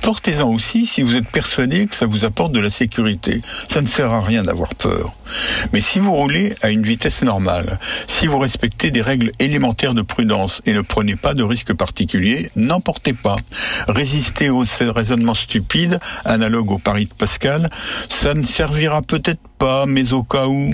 Portez-en 0.00 0.48
aussi 0.48 0.86
si 0.86 1.02
vous 1.02 1.16
êtes 1.16 1.28
persuadé 1.28 1.86
que 1.86 1.94
ça 1.94 2.06
vous 2.06 2.24
apporte 2.24 2.52
de 2.52 2.60
la 2.60 2.70
sécurité. 2.70 3.40
Ça 3.68 3.80
ne 3.80 3.86
sert 3.86 4.12
à 4.12 4.20
rien 4.20 4.42
d'avoir 4.42 4.74
peur. 4.74 5.14
Mais 5.72 5.80
si 5.80 5.98
vous 5.98 6.12
roulez 6.12 6.54
à 6.62 6.70
une 6.70 6.82
vitesse 6.82 7.22
normale, 7.22 7.78
si 8.06 8.26
vous 8.26 8.38
respectez 8.38 8.90
des 8.90 9.02
règles 9.02 9.30
élémentaires 9.38 9.94
de 9.94 10.02
prudence 10.02 10.62
et 10.66 10.72
ne 10.72 10.80
prenez 10.80 11.16
pas 11.16 11.34
de 11.34 11.42
risques 11.42 11.74
particuliers, 11.74 12.50
n'en 12.56 12.80
portez 12.80 13.12
pas. 13.12 13.36
Résistez 13.88 14.50
aux 14.50 14.64
raisonnements 14.80 15.34
stupides, 15.34 15.98
analogues 16.24 16.72
au 16.72 16.78
pari 16.78 17.06
de 17.06 17.14
Pascal. 17.14 17.70
Ça 18.08 18.34
ne 18.34 18.42
servira 18.42 19.02
peut-être 19.02 19.42
pas, 19.58 19.86
mais 19.86 20.12
au 20.12 20.22
cas 20.22 20.46
où. 20.46 20.72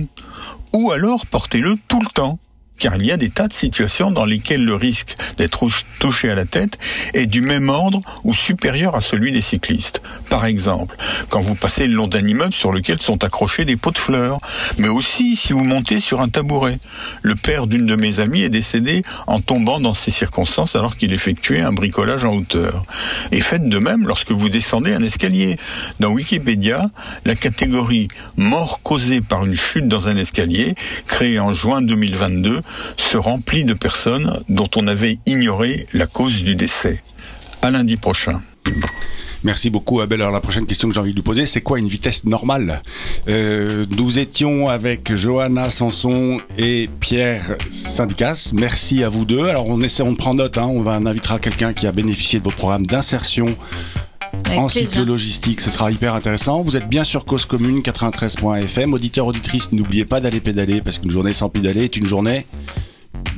Ou 0.72 0.90
alors 0.92 1.26
portez-le 1.26 1.76
tout 1.88 2.00
le 2.00 2.08
temps 2.12 2.38
car 2.78 2.96
il 2.96 3.06
y 3.06 3.12
a 3.12 3.16
des 3.16 3.30
tas 3.30 3.48
de 3.48 3.52
situations 3.52 4.10
dans 4.10 4.24
lesquelles 4.24 4.64
le 4.64 4.74
risque 4.74 5.14
d'être 5.36 5.66
touché 5.98 6.30
à 6.30 6.34
la 6.34 6.44
tête 6.44 6.78
est 7.14 7.26
du 7.26 7.40
même 7.40 7.68
ordre 7.68 8.00
ou 8.24 8.32
supérieur 8.32 8.94
à 8.94 9.00
celui 9.00 9.32
des 9.32 9.42
cyclistes. 9.42 10.00
Par 10.30 10.44
exemple, 10.44 10.96
quand 11.28 11.40
vous 11.40 11.54
passez 11.54 11.86
le 11.86 11.94
long 11.94 12.06
d'un 12.06 12.26
immeuble 12.26 12.54
sur 12.54 12.72
lequel 12.72 13.00
sont 13.00 13.24
accrochés 13.24 13.64
des 13.64 13.76
pots 13.76 13.90
de 13.90 13.98
fleurs, 13.98 14.38
mais 14.78 14.88
aussi 14.88 15.36
si 15.36 15.52
vous 15.52 15.64
montez 15.64 16.00
sur 16.00 16.20
un 16.20 16.28
tabouret. 16.28 16.78
Le 17.22 17.34
père 17.34 17.66
d'une 17.66 17.86
de 17.86 17.96
mes 17.96 18.20
amies 18.20 18.42
est 18.42 18.48
décédé 18.48 19.02
en 19.26 19.40
tombant 19.40 19.80
dans 19.80 19.94
ces 19.94 20.10
circonstances 20.10 20.76
alors 20.76 20.96
qu'il 20.96 21.12
effectuait 21.12 21.60
un 21.60 21.72
bricolage 21.72 22.24
en 22.24 22.34
hauteur. 22.34 22.84
Et 23.32 23.40
faites 23.40 23.68
de 23.68 23.78
même 23.78 24.06
lorsque 24.06 24.30
vous 24.30 24.48
descendez 24.48 24.92
un 24.92 25.02
escalier. 25.02 25.56
Dans 26.00 26.10
Wikipédia, 26.10 26.90
la 27.24 27.34
catégorie 27.34 28.08
mort 28.36 28.80
causée 28.82 29.20
par 29.20 29.44
une 29.44 29.54
chute 29.54 29.88
dans 29.88 30.08
un 30.08 30.16
escalier, 30.16 30.74
créée 31.06 31.38
en 31.38 31.52
juin 31.52 31.82
2022, 31.82 32.62
se 32.96 33.16
remplit 33.16 33.64
de 33.64 33.74
personnes 33.74 34.42
dont 34.48 34.68
on 34.76 34.86
avait 34.86 35.18
ignoré 35.26 35.86
la 35.92 36.06
cause 36.06 36.42
du 36.42 36.54
décès. 36.54 37.02
À 37.62 37.70
lundi 37.70 37.96
prochain. 37.96 38.40
Merci 39.44 39.70
beaucoup 39.70 40.00
Abel. 40.00 40.20
Alors 40.20 40.32
la 40.32 40.40
prochaine 40.40 40.66
question 40.66 40.88
que 40.88 40.94
j'ai 40.94 41.00
envie 41.00 41.12
de 41.12 41.16
lui 41.16 41.22
poser, 41.22 41.46
c'est 41.46 41.60
quoi 41.60 41.78
une 41.78 41.86
vitesse 41.86 42.24
normale? 42.24 42.82
Euh, 43.28 43.86
Nous 43.96 44.18
étions 44.18 44.68
avec 44.68 45.14
Johanna 45.14 45.70
Sanson 45.70 46.40
et 46.56 46.88
Pierre 46.98 47.56
Syndicas. 47.70 48.50
Merci 48.52 49.04
à 49.04 49.08
vous 49.08 49.24
deux. 49.24 49.46
Alors 49.46 49.66
on 49.68 49.80
essaie, 49.80 50.02
on 50.02 50.16
prend 50.16 50.34
note. 50.34 50.58
Hein. 50.58 50.66
on, 50.66 50.82
va, 50.82 50.94
invitera 50.94 51.38
quelqu'un 51.38 51.72
qui 51.72 51.86
a 51.86 51.92
bénéficié 51.92 52.40
de 52.40 52.44
votre 52.44 52.56
programme 52.56 52.86
d'insertion 52.86 53.46
en 54.56 54.68
cyclo-logistique. 54.68 55.60
Ce 55.60 55.70
sera 55.70 55.90
hyper 55.90 56.14
intéressant. 56.14 56.62
Vous 56.62 56.76
êtes 56.76 56.88
bien 56.88 57.04
sur 57.04 57.24
Cause 57.24 57.44
Commune 57.44 57.80
93.fm. 57.80 58.92
Auditeur, 58.94 59.26
auditrice, 59.26 59.72
n'oubliez 59.72 60.04
pas 60.04 60.20
d'aller 60.20 60.40
pédaler 60.40 60.80
parce 60.80 60.98
qu'une 60.98 61.10
journée 61.10 61.32
sans 61.32 61.48
pédaler 61.48 61.84
est 61.84 61.96
une 61.96 62.06
journée 62.06 62.46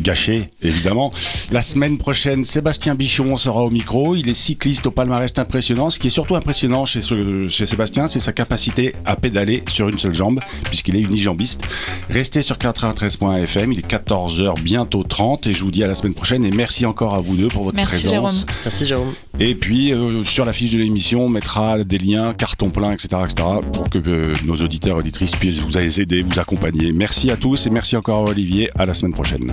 gâché, 0.01 0.51
évidemment. 0.63 1.13
La 1.51 1.63
semaine 1.63 1.99
prochaine, 1.99 2.45
Sébastien 2.45 2.95
Bichon 2.95 3.37
sera 3.37 3.63
au 3.63 3.71
micro. 3.71 4.15
Il 4.15 4.29
est 4.29 4.35
cycliste 4.35 4.87
au 4.87 4.91
palmarès 4.91 5.33
impressionnant. 5.37 5.91
Ce 5.91 5.99
qui 5.99 6.09
est 6.09 6.11
surtout 6.11 6.37
impressionnant 6.37 6.87
chez, 6.87 7.01
chez 7.03 7.67
Sébastien, 7.67 8.09
c'est 8.09 8.21
sa 8.21 8.33
capacité 8.33 8.95
à 9.05 9.17
pédaler 9.17 9.63
sur 9.69 9.89
une 9.89 9.99
seule 9.99 10.15
jambe, 10.15 10.41
puisqu'il 10.65 10.97
est 10.97 11.01
unijambiste. 11.01 11.63
Restez 12.09 12.43
sur 12.43 12.57
93.fm, 12.57 13.73
il 13.73 13.79
est 13.79 13.91
14h, 13.91 14.61
bientôt 14.61 15.03
30, 15.03 15.47
et 15.47 15.55
je 15.55 15.65
vous 15.65 15.71
dis 15.71 15.85
à 15.85 15.87
la 15.87 15.95
semaine 15.95 16.15
prochaine. 16.15 16.45
Et 16.45 16.51
merci 16.51 16.87
encore 16.87 17.15
à 17.15 17.21
vous 17.21 17.37
deux 17.37 17.49
pour 17.49 17.65
votre 17.65 17.77
merci 17.77 18.07
présence. 18.07 18.13
Jérôme. 18.13 18.47
Merci 18.65 18.87
Jérôme. 18.87 19.13
Et 19.39 19.55
puis, 19.55 19.93
euh, 19.93 20.25
sur 20.25 20.45
la 20.45 20.53
fiche 20.53 20.71
de 20.71 20.79
l'émission, 20.79 21.25
on 21.25 21.29
mettra 21.29 21.83
des 21.85 21.99
liens, 21.99 22.35
carton 22.35 22.71
plein, 22.71 22.91
etc., 22.91 23.09
etc., 23.25 23.49
pour 23.73 23.85
que 23.85 23.99
euh, 23.99 24.33
nos 24.45 24.57
auditeurs 24.57 24.97
et 24.97 25.01
auditrices 25.01 25.37
puissent 25.37 25.61
vous 25.61 25.79
aider, 25.79 26.23
vous 26.23 26.39
accompagner. 26.39 26.93
Merci 26.93 27.31
à 27.31 27.37
tous 27.37 27.67
et 27.67 27.71
merci 27.71 27.97
encore 27.97 28.29
à 28.29 28.31
Olivier. 28.31 28.71
À 28.79 28.87
la 28.87 28.95
semaine 28.95 29.15
prochaine. 29.15 29.51